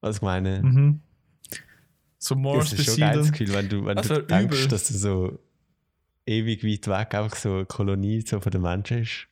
Also 0.00 0.18
ich 0.18 0.22
meine, 0.22 0.62
Mhm. 0.62 1.00
So 2.22 2.34
Mars 2.36 2.68
das 2.70 2.80
ist 2.80 2.84
schon 2.84 2.94
ein 3.02 3.12
geiles. 3.12 3.32
Gefühl, 3.32 3.54
wenn 3.54 3.68
du, 3.70 3.84
wenn 3.86 3.96
Das 3.96 4.08
du 4.08 4.22
denkst, 4.22 4.56
übel. 4.58 4.68
dass 4.68 4.84
du 4.88 4.94
so 4.94 5.38
ewig 6.26 6.62
weit 6.64 6.86
weg 6.86 7.14
einfach 7.14 7.34
so 7.36 7.54
eine 7.54 7.64
Kolonie 7.66 8.20
so 8.26 8.40
von 8.40 8.52
den 8.52 8.60
Menschen 8.60 8.98
ist. 9.02 9.26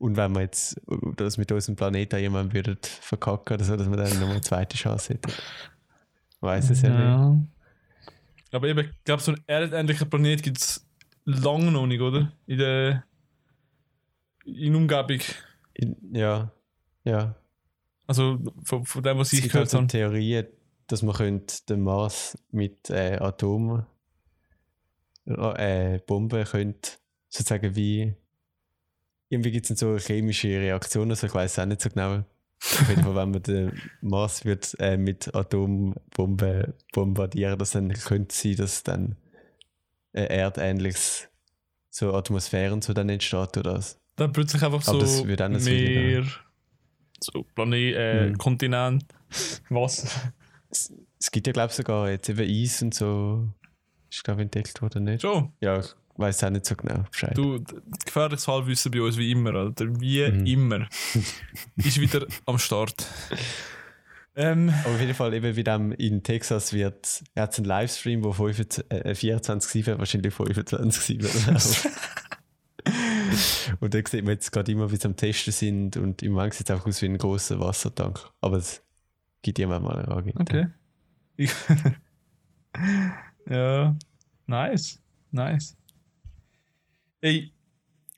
Und 0.00 0.16
wenn 0.16 0.32
wir 0.32 0.40
jetzt 0.42 0.80
das 1.16 1.38
mit 1.38 1.52
unserem 1.52 1.76
Planeten 1.76 2.18
jemand 2.18 2.52
würde 2.52 2.76
verkacken 2.82 3.54
oder 3.54 3.64
so, 3.64 3.76
dass 3.76 3.88
wir 3.88 3.96
dann 3.96 4.10
nochmal 4.14 4.30
eine 4.32 4.40
zweite 4.40 4.76
Chance 4.76 5.14
hätten. 5.14 5.30
Weiß 6.40 6.68
es 6.70 6.82
ja, 6.82 7.28
nicht. 7.30 7.46
Aber 8.50 8.68
eben, 8.68 8.80
ich 8.80 9.04
glaube, 9.04 9.22
so 9.22 9.32
einen 9.32 9.42
erdähnlichen 9.46 10.08
Planet 10.08 10.42
gibt 10.42 10.58
es 10.58 10.86
lange 11.24 11.70
noch 11.70 11.86
nicht, 11.86 12.00
oder? 12.00 12.32
In 12.46 12.58
der 12.58 13.04
in 14.44 14.74
Umgebung. 14.74 15.20
In, 15.74 15.96
ja, 16.12 16.50
ja. 17.04 17.34
Also 18.06 18.38
von, 18.64 18.84
von 18.84 19.02
dem, 19.02 19.18
was 19.18 19.28
Es 19.28 19.34
ich 19.34 19.42
gibt 19.42 19.52
gehört 19.52 19.66
halt 19.66 19.70
so 19.70 19.78
habe. 19.78 19.86
Theorien, 19.88 20.46
dass 20.86 21.02
man 21.02 21.14
könnte 21.14 21.56
den 21.68 21.82
Mars 21.82 22.38
mit 22.50 22.88
äh, 22.88 23.18
Atom 23.20 23.84
äh, 25.26 25.98
Bomben 26.06 26.44
könnte 26.44 26.92
sozusagen 27.28 27.76
wie 27.76 28.14
irgendwie 29.28 29.50
gibt 29.50 29.70
es 29.70 29.78
so 29.78 29.98
chemische 29.98 30.48
Reaktionen, 30.48 31.10
also 31.10 31.26
ich 31.26 31.34
weiß 31.34 31.58
auch 31.58 31.66
nicht 31.66 31.82
so 31.82 31.90
genau. 31.90 32.24
Auf 32.60 32.88
jeden 32.88 33.02
Fall, 33.02 33.14
wenn 33.14 33.30
man 33.30 33.42
den 33.42 33.72
Mars 34.00 34.44
wird, 34.44 34.74
äh, 34.80 34.96
mit 34.96 35.34
Atombomben 35.34 36.74
bombardieren, 36.92 37.58
das 37.58 37.70
dann 37.70 37.92
könnte 37.92 38.34
sein, 38.34 38.56
dass 38.56 38.82
dann 38.82 39.16
ein 40.12 40.26
erdähnliches 40.26 41.28
so 41.90 42.14
Atmosphäre 42.14 42.72
und 42.72 42.84
so 42.84 42.92
dann 42.92 43.08
entsteht 43.08 43.56
oder 43.56 43.74
was. 43.74 44.00
Dann 44.16 44.32
plötzlich 44.32 44.62
einfach 44.62 44.86
Aber 44.88 45.06
so 45.06 45.24
das 45.24 45.24
nicht 45.64 46.40
so 47.20 47.42
Planet, 47.54 47.94
äh, 47.94 48.30
Mhm. 48.30 48.38
Kontinent, 48.38 49.04
Wasser. 49.68 50.32
Es, 50.70 50.92
es 51.18 51.30
gibt 51.30 51.46
ja 51.46 51.52
glaube 51.52 51.70
ich 51.70 51.76
sogar 51.76 52.10
jetzt 52.10 52.28
eben 52.28 52.40
Eis 52.40 52.82
und 52.82 52.94
so, 52.94 53.48
ist 54.10 54.24
glaube 54.24 54.40
ich 54.42 54.44
entdeckt 54.44 54.82
worden, 54.82 55.04
nicht? 55.04 55.22
Schon. 55.22 55.52
Ja, 55.60 55.80
weiß 56.18 56.44
auch 56.44 56.50
nicht 56.50 56.66
so 56.66 56.74
genau 56.76 57.04
Bescheid. 57.10 57.36
Du, 57.36 57.62
gefährliches 58.04 58.46
Halbwissen 58.48 58.90
bei 58.92 59.00
uns 59.02 59.16
wie 59.16 59.30
immer, 59.30 59.54
Alter. 59.54 59.86
Wie 60.00 60.28
Mhm. 60.30 60.46
immer. 60.46 60.88
Ist 61.76 62.00
wieder 62.00 62.26
am 62.46 62.58
Start. 62.58 63.06
Ähm, 64.36 64.72
Aber 64.84 64.94
auf 64.94 65.00
jeden 65.00 65.14
Fall, 65.14 65.34
eben 65.34 65.56
wie 65.56 65.64
dem 65.64 65.90
in 65.92 66.22
Texas 66.22 66.72
wird, 66.72 67.24
er 67.34 67.44
hat 67.44 67.56
einen 67.56 67.64
Livestream, 67.66 68.22
wo 68.22 68.32
25, 68.32 68.84
äh, 68.90 69.14
24-7, 69.14 69.98
wahrscheinlich 69.98 70.32
25-7 70.32 71.22
läuft. 71.52 71.88
Und 73.80 73.92
da 73.94 73.98
sieht 73.98 74.24
man 74.24 74.32
jetzt 74.34 74.50
gerade 74.52 74.70
immer, 74.72 74.90
wie 74.90 74.96
sie 74.96 75.06
am 75.06 75.16
Testen 75.16 75.52
sind 75.52 75.96
und 75.96 76.22
im 76.22 76.32
Moment 76.32 76.54
sieht 76.54 76.68
es 76.68 76.74
einfach 76.74 76.86
aus 76.86 77.02
wie 77.02 77.06
ein 77.06 77.18
großer 77.18 77.60
Wassertank. 77.60 78.18
Aber 78.40 78.56
es 78.56 78.82
gibt 79.42 79.58
jemand 79.58 79.84
mal 79.84 79.98
eine 79.98 80.08
Rakete. 80.08 80.40
okay. 80.40 80.66
Ja, 83.50 83.96
nice. 84.46 85.00
Nice. 85.30 85.76
Ey, 87.20 87.52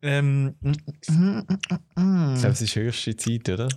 ähm, 0.02 0.54
Ich 0.62 1.06
glaube, 1.06 2.48
es 2.48 2.62
ist 2.62 2.74
höchste 2.76 3.16
Zeit, 3.16 3.48
oder? 3.48 3.68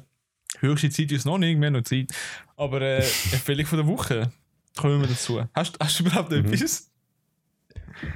höchste 0.60 0.90
Zeit 0.90 1.12
ist 1.12 1.26
noch 1.26 1.38
nicht, 1.38 1.58
mehr 1.58 1.72
noch 1.72 1.82
Zeit. 1.84 2.12
Aber 2.56 2.82
äh, 2.82 2.98
Empfehlung 3.32 3.66
von 3.66 3.78
der 3.80 3.88
Woche. 3.88 4.32
Kommen 4.78 5.02
wir 5.02 5.08
dazu. 5.08 5.44
Hast, 5.54 5.78
hast 5.80 6.00
du 6.00 6.04
überhaupt 6.04 6.32
Mhm. 6.32 6.46
etwas? 6.54 6.90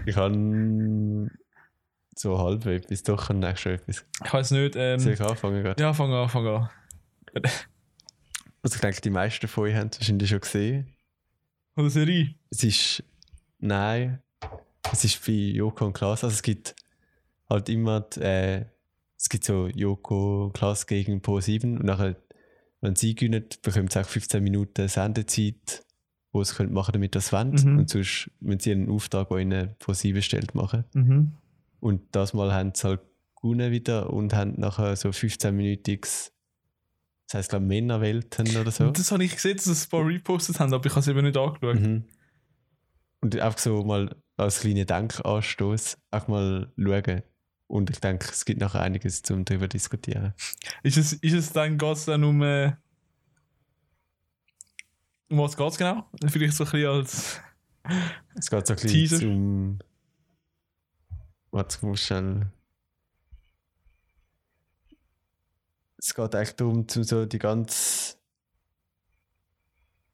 Ich 0.05 0.15
kann 0.15 1.29
so 2.15 2.37
halb 2.39 2.65
etwas, 2.65 3.03
doch 3.03 3.29
ich 3.29 3.59
schon 3.59 3.73
etwas. 3.73 4.05
Ich 4.25 4.33
weiß 4.33 4.51
nicht. 4.51 4.73
Soll 4.73 4.81
Ähm, 4.83 5.07
ich 5.13 5.21
anfangen 5.21 5.63
gerade? 5.63 5.81
ja, 5.81 5.93
fang 5.93 6.11
an, 6.13 6.29
fang 6.29 6.47
an. 6.47 6.69
Also 8.63 8.75
ich 8.75 8.81
denke, 8.81 9.01
die 9.01 9.09
meisten 9.11 9.47
von 9.47 9.65
euch 9.65 9.75
haben 9.75 9.89
es 9.91 9.99
wahrscheinlich 9.99 10.29
schon 10.29 10.39
gesehen. 10.39 10.93
Von 11.75 11.83
der 11.85 11.91
Serie. 11.91 12.33
Es 12.49 12.63
ist. 12.63 13.03
Nein. 13.59 14.21
Es 14.91 15.03
ist 15.03 15.23
bei 15.25 15.33
Joko 15.33 15.85
und 15.85 15.93
Klaas. 15.93 16.23
Also 16.23 16.33
es 16.33 16.41
gibt 16.41 16.75
halt 17.49 17.69
immer. 17.69 18.05
Äh, 18.17 18.65
es 19.17 19.29
gibt 19.29 19.45
so 19.45 19.67
Joko 19.67 20.45
und 20.45 20.53
Klaas 20.53 20.85
gegen 20.85 21.21
Pro 21.21 21.39
7 21.39 21.77
und 21.77 21.85
nachher, 21.85 22.15
wenn 22.81 22.95
sie 22.95 23.15
gewinnen, 23.15 23.45
bekommen 23.63 23.87
sie 23.89 23.99
auch 23.99 24.07
15 24.07 24.43
Minuten 24.43 24.87
Sendezeit, 24.87 25.83
wo 26.31 26.43
sie 26.43 26.53
können 26.53 26.73
machen 26.73 26.93
damit 26.93 27.15
das 27.15 27.33
wollen. 27.33 27.51
Mhm. 27.51 27.79
Und 27.79 27.89
sonst 27.89 28.29
müssen 28.39 28.59
sie 28.59 28.71
einen 28.71 28.89
Auftrag, 28.89 29.29
der 29.29 29.37
ihnen 29.39 29.75
Pro 29.79 29.93
7 29.93 30.21
stellt, 30.21 30.53
machen. 30.53 30.83
Mhm. 30.93 31.31
Und 31.79 32.03
das 32.11 32.33
Mal 32.33 32.53
haben 32.53 32.73
sie 32.75 32.87
halt 32.87 33.01
gewonnen 33.35 33.71
wieder 33.71 34.11
und 34.11 34.33
haben 34.33 34.53
nachher 34.57 34.95
so 34.95 35.09
15-minütiges, 35.09 36.31
das 37.27 37.33
heisst 37.33 37.49
glaube 37.49 37.65
Männerwelten 37.65 38.55
oder 38.57 38.71
so. 38.71 38.91
Das 38.91 39.11
habe 39.11 39.23
ich 39.23 39.33
gesehen, 39.33 39.57
dass 39.57 39.65
sie 39.65 39.71
ein 39.71 39.89
paar 39.89 40.05
repostet 40.05 40.59
haben, 40.59 40.73
aber 40.73 40.85
ich 40.85 40.91
habe 40.91 41.01
es 41.01 41.07
eben 41.07 41.23
nicht 41.23 41.37
angeschaut. 41.37 41.79
Mhm. 41.79 42.05
Und 43.21 43.35
einfach 43.35 43.59
so 43.59 43.83
mal 43.83 44.15
als 44.37 44.59
kleiner 44.59 44.85
Denkanstoß 44.85 45.97
einfach 46.11 46.27
mal 46.27 46.71
schauen. 46.77 47.23
Und 47.67 47.89
ich 47.89 47.99
denke, 47.99 48.29
es 48.31 48.45
gibt 48.45 48.61
noch 48.61 48.75
einiges 48.75 49.21
zum 49.23 49.43
darüber 49.43 49.67
diskutieren. 49.67 50.33
Ist 50.83 50.97
es, 50.97 51.13
ist 51.13 51.33
es 51.33 51.51
dann, 51.51 51.77
geht 51.77 51.97
es 51.97 52.05
dann 52.05 52.23
um, 52.23 52.41
äh, 52.41 52.73
um 55.29 55.39
was 55.39 55.57
geht 55.57 55.67
es 55.69 55.77
genau? 55.77 56.05
Vielleicht 56.29 56.55
so 56.55 56.63
ein 56.63 56.71
bisschen 56.71 56.89
als 56.89 57.41
Es 58.35 58.49
geht 58.49 58.67
so 58.67 58.73
ein 58.73 58.75
bisschen 58.75 58.89
Teaser. 58.89 59.19
zum. 59.19 59.79
Was 61.51 61.81
muss 61.81 62.01
schnell. 62.01 62.51
Es 65.97 66.13
geht 66.13 66.35
eigentlich 66.35 66.55
darum, 66.55 66.87
zum 66.87 67.03
so 67.03 67.25
die 67.25 67.39
ganze 67.39 68.15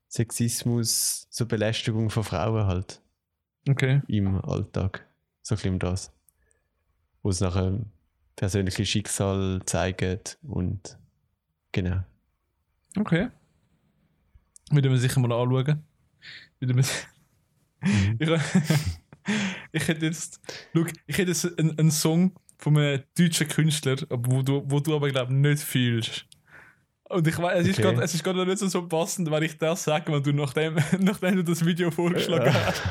Sexismus, 0.07 1.27
so 1.29 1.45
Belästigung 1.45 2.09
von 2.09 2.23
Frauen 2.23 2.65
halt 2.67 3.01
Okay. 3.67 4.01
im 4.07 4.39
Alltag. 4.45 5.05
So 5.41 5.55
ein 5.55 5.57
bisschen 5.57 5.73
um 5.73 5.79
das. 5.79 6.12
Wo 7.23 7.29
es 7.29 7.39
nachher 7.39 7.79
persönliche 8.35 8.85
Schicksal 8.85 9.61
zeigt 9.65 10.37
und 10.43 10.97
genau. 11.71 12.03
Okay. 12.99 13.29
Würde 14.69 14.89
man 14.89 14.99
sicher 14.99 15.19
mal 15.19 15.31
anschauen. 15.31 15.83
Würde 16.59 16.73
man 16.73 16.85
Mhm. 17.83 18.17
ich, 19.71 19.87
hätte 19.87 20.05
jetzt. 20.05 20.39
Schau, 20.73 20.85
ich 21.05 21.17
hätte 21.17 21.31
jetzt 21.31 21.59
einen, 21.59 21.77
einen 21.77 21.91
Song 21.91 22.33
von 22.57 22.77
einem 22.77 23.03
deutschen 23.17 23.47
Künstler, 23.47 23.97
wo 24.09 24.41
du, 24.41 24.63
wo 24.65 24.79
du 24.79 24.95
aber 24.95 25.09
glaube 25.09 25.33
nicht 25.33 25.63
fühlst. 25.63 26.25
Und 27.09 27.27
ich 27.27 27.37
weiß, 27.37 27.61
es 27.61 27.77
ist 27.77 27.85
Okay. 27.85 28.03
ist 28.03 28.23
gerade 28.23 28.45
nicht 28.45 28.57
so, 28.57 28.67
so 28.67 28.87
passend, 28.87 29.29
wenn 29.29 29.43
ich 29.43 29.57
das 29.57 29.83
sage, 29.83 30.11
wenn 30.11 30.23
du 30.23 30.31
nachdem, 30.31 30.75
nachdem 30.99 31.35
du 31.35 31.43
das 31.43 31.63
Video 31.65 31.91
vorgeschlagen 31.91 32.53
hast. 32.53 32.81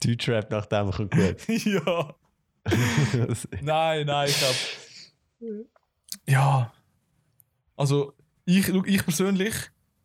Deutschrap 0.04 0.50
nach 0.50 0.66
dem 0.66 0.90
kommt 0.90 1.10
gut. 1.10 1.36
ja. 1.64 2.14
Nein, 3.62 4.06
nein, 4.06 4.28
ich 4.28 4.38
glaube. 4.38 5.66
Ja. 6.26 6.72
Also, 7.76 8.14
ich, 8.44 8.68
ich 8.68 9.04
persönlich, 9.04 9.54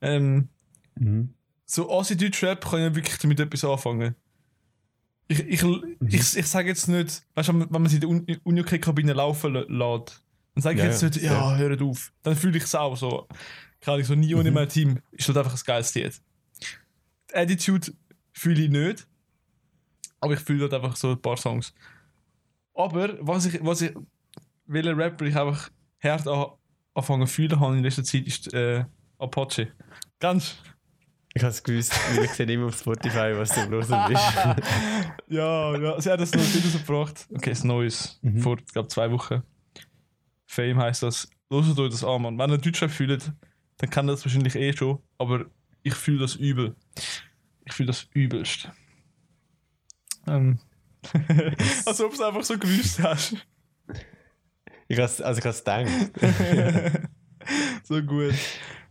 ähm, 0.02 0.50
mhm. 0.96 1.34
so 1.66 1.92
Asi-Deutsch-Rap 1.92 2.66
kann 2.70 2.88
ich 2.88 2.96
wirklich 2.96 3.18
damit 3.20 3.40
etwas 3.40 3.64
anfangen. 3.64 4.16
Ich, 5.28 5.40
ich, 5.40 5.62
ich, 5.64 6.38
ich 6.38 6.48
sage 6.48 6.70
jetzt 6.70 6.88
nicht, 6.88 7.24
weißt 7.36 7.50
du, 7.50 7.60
wenn 7.60 7.70
man 7.82 7.88
sie 7.88 7.96
in 7.98 8.02
der 8.02 8.10
Un- 8.10 8.26
Uni-Kabine 8.44 9.14
laufen 9.14 9.56
lä- 9.58 9.66
lässt, 9.68 10.24
dann 10.56 10.62
sage 10.62 10.76
ich 10.78 10.84
Ja, 10.84 10.90
jetzt 10.90 11.02
ja, 11.02 11.08
nicht, 11.10 11.22
ja, 11.22 11.56
hört 11.58 11.82
auf. 11.82 12.14
Dann 12.24 12.36
fühle 12.36 12.58
ich 12.58 12.64
es 12.64 12.74
auch 12.76 12.96
so. 12.96 13.28
Kann 13.82 14.00
ich 14.00 14.08
so 14.08 14.16
nie 14.16 14.34
ohne 14.34 14.50
Mhm. 14.50 14.56
mein 14.56 14.70
Team. 14.70 15.00
Ist 15.12 15.28
halt 15.28 15.38
einfach 15.38 15.54
ein 15.54 15.62
geiles 15.66 15.94
Lied. 15.94 16.20
Die 17.30 17.36
Attitude 17.36 17.92
fühle 18.32 18.64
ich 18.64 18.70
nicht. 18.72 19.06
Aber 20.22 20.34
ich 20.34 20.40
fühle 20.40 20.64
halt 20.64 20.74
einfach 20.74 20.96
so 20.96 21.12
ein 21.12 21.22
paar 21.22 21.38
Songs. 21.38 21.74
Aber 22.78 23.18
was 23.22 23.48
ich, 23.48 23.64
was 23.64 23.82
ich, 23.82 23.94
welcher 24.68 24.96
Rapper 24.96 25.26
ich 25.26 25.36
einfach 25.36 25.70
hart 26.02 26.28
an, 26.28 26.46
anfangen 26.94 27.28
fühlen 27.28 27.60
habe 27.60 27.78
in 27.78 27.84
letzter 27.84 28.04
Zeit, 28.04 28.28
ist 28.28 28.54
äh, 28.54 28.86
Apache. 29.18 29.74
Ganz. 30.20 30.58
Ich 31.34 31.44
habe 31.44 31.52
es 31.52 31.64
gewusst, 31.64 31.94
weil 32.16 32.26
ich 32.26 32.32
sehe 32.32 32.46
immer 32.52 32.68
auf 32.68 32.80
Spotify, 32.80 33.34
was 33.36 33.50
du 33.54 33.66
los 33.70 33.88
bist. 33.88 34.24
Ja, 35.30 35.78
ja, 35.78 36.00
sie 36.00 36.10
hat 36.10 36.22
das 36.22 36.32
noch 36.32 36.42
wieder 36.42 36.64
rausgebracht. 36.64 37.28
Okay, 37.34 37.52
ist 37.52 37.66
Neues. 37.66 38.18
Mhm. 38.22 38.40
Vor, 38.40 38.58
ich 38.60 38.74
glaube, 38.74 38.88
zwei 38.88 39.12
Wochen. 39.12 39.44
Fame 40.46 40.78
heißt 40.78 41.04
das. 41.04 41.30
Loset 41.50 41.78
euch 41.78 41.92
das 41.92 42.04
an, 42.06 42.22
Mann. 42.22 42.38
Wenn 42.38 42.52
ihr 42.52 42.58
Deutschrap 42.58 42.90
fühlt, 42.90 43.34
dann 43.78 43.90
kann 43.90 44.08
das 44.08 44.24
wahrscheinlich 44.24 44.56
eh 44.56 44.72
schon. 44.72 45.00
Aber 45.18 45.46
ich 45.84 45.96
fühle 45.96 46.20
das 46.20 46.36
übel. 46.36 46.76
Ich 47.66 47.74
fühle 47.74 47.88
das 47.88 48.08
übelst. 48.14 48.70
Ähm. 50.28 50.60
Als 51.86 52.02
ob 52.02 52.10
du 52.10 52.16
es 52.16 52.22
einfach 52.22 52.44
so 52.44 52.58
gewusst 52.58 53.00
hast. 53.02 53.36
Ich 54.88 54.98
has, 54.98 55.22
also 55.22 55.40
ich 55.40 55.46
habe 55.46 55.56
es 55.56 55.64
gedacht. 55.64 57.10
so 57.84 58.02
gut. 58.02 58.36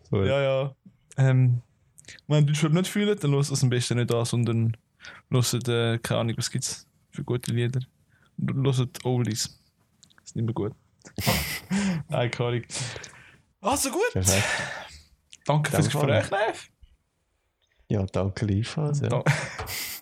Voll. 0.09 0.27
Ja, 0.27 0.41
ja. 0.41 0.77
Ähm, 1.17 1.63
wenn 2.27 2.45
ihr 2.45 2.47
Deutschrap 2.47 2.73
nicht 2.73 2.89
fühlt, 2.89 3.23
dann 3.25 3.33
hört 3.33 3.51
es 3.51 3.63
am 3.63 3.71
besten 3.71 3.99
nicht 3.99 4.13
an, 4.13 4.25
sondern 4.25 4.77
hört, 5.31 5.69
äh, 5.69 5.99
keine 5.99 6.21
Ahnung, 6.21 6.35
was 6.37 6.51
gibt 6.51 6.65
es 6.65 6.87
für 7.11 7.25
gute 7.25 7.53
Lieder. 7.53 7.81
Hört 8.39 9.05
Oldies. 9.05 9.59
Ist 10.25 10.37
nicht 10.37 10.45
mehr 10.45 10.55
gut. 10.55 10.73
Nein, 12.09 12.31
keine 12.31 12.49
Ahnung. 12.49 12.63
Also 13.61 13.91
gut. 13.91 14.13
Perfekt. 14.13 14.45
Danke 15.45 15.71
fürs 15.71 15.89
Danke, 15.89 16.07
Gespräch, 16.07 16.31
Lev. 16.31 16.71
Ja, 17.89 18.05
danke 18.07 18.47
liefern. 18.47 18.95
Ja. 19.01 19.09
Da 19.09 19.25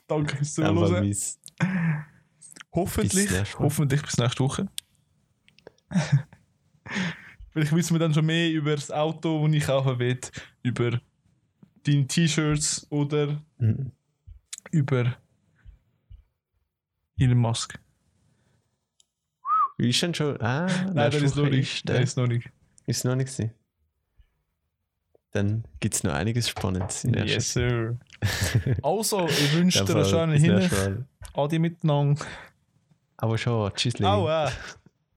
Danke 0.07 0.37
fürs 0.37 0.55
Zuhören. 0.55 1.15
Hoffentlich, 2.73 3.29
Bis 3.29 3.59
hoffentlich 3.59 4.03
bis 4.03 4.19
nächste 4.19 4.43
Woche. 4.45 4.69
Vielleicht 7.51 7.73
wissen 7.73 7.95
wir 7.95 8.01
dann 8.01 8.13
schon 8.13 8.27
mehr 8.27 8.51
über 8.51 8.75
das 8.75 8.91
Auto, 8.91 9.47
das 9.47 9.55
ich 9.57 9.65
kaufen 9.65 9.99
will, 10.01 10.19
über 10.63 11.01
deine 11.85 12.07
T-Shirts 12.07 12.87
oder 12.91 13.41
Mhm. 13.59 13.93
über 14.73 15.17
Elon 17.17 17.39
Musk. 17.39 17.79
Wie 19.79 19.91
ist 19.91 20.03
denn 20.03 20.15
schon? 20.15 20.41
Ah, 20.41 20.67
Nein, 20.87 20.95
das 21.13 21.15
ist 21.23 21.37
noch 21.37 21.49
nicht. 21.49 21.77
Ist, 21.77 21.89
Das 21.89 21.95
der, 21.95 22.03
ist 22.03 22.17
noch 22.17 22.27
nicht. 22.27 22.51
ist 22.87 22.99
es 22.99 23.05
noch 23.05 23.15
nicht? 23.15 23.41
Dann 25.31 25.65
gibt 25.81 25.95
es 25.95 26.03
noch 26.05 26.13
einiges 26.13 26.49
Spannendes. 26.49 27.05
in 27.05 27.13
der 27.13 27.25
Yes, 27.27 27.57
ersten- 27.57 27.99
sir. 28.65 28.77
Also, 28.83 29.27
ich 29.29 29.53
wünsche 29.55 29.85
dir 29.85 29.95
einen 29.97 30.05
schönen 30.05 30.33
bis 30.33 30.43
Hin. 30.43 30.55
nächstes 30.55 30.79
Mal. 30.79 31.07
Adi 31.35 31.59
miteinander. 31.59 32.25
Aber 33.17 33.39
schon, 33.39 33.73
tschüss. 33.75 34.01
Au, 34.03 34.29
äh. 34.29 34.49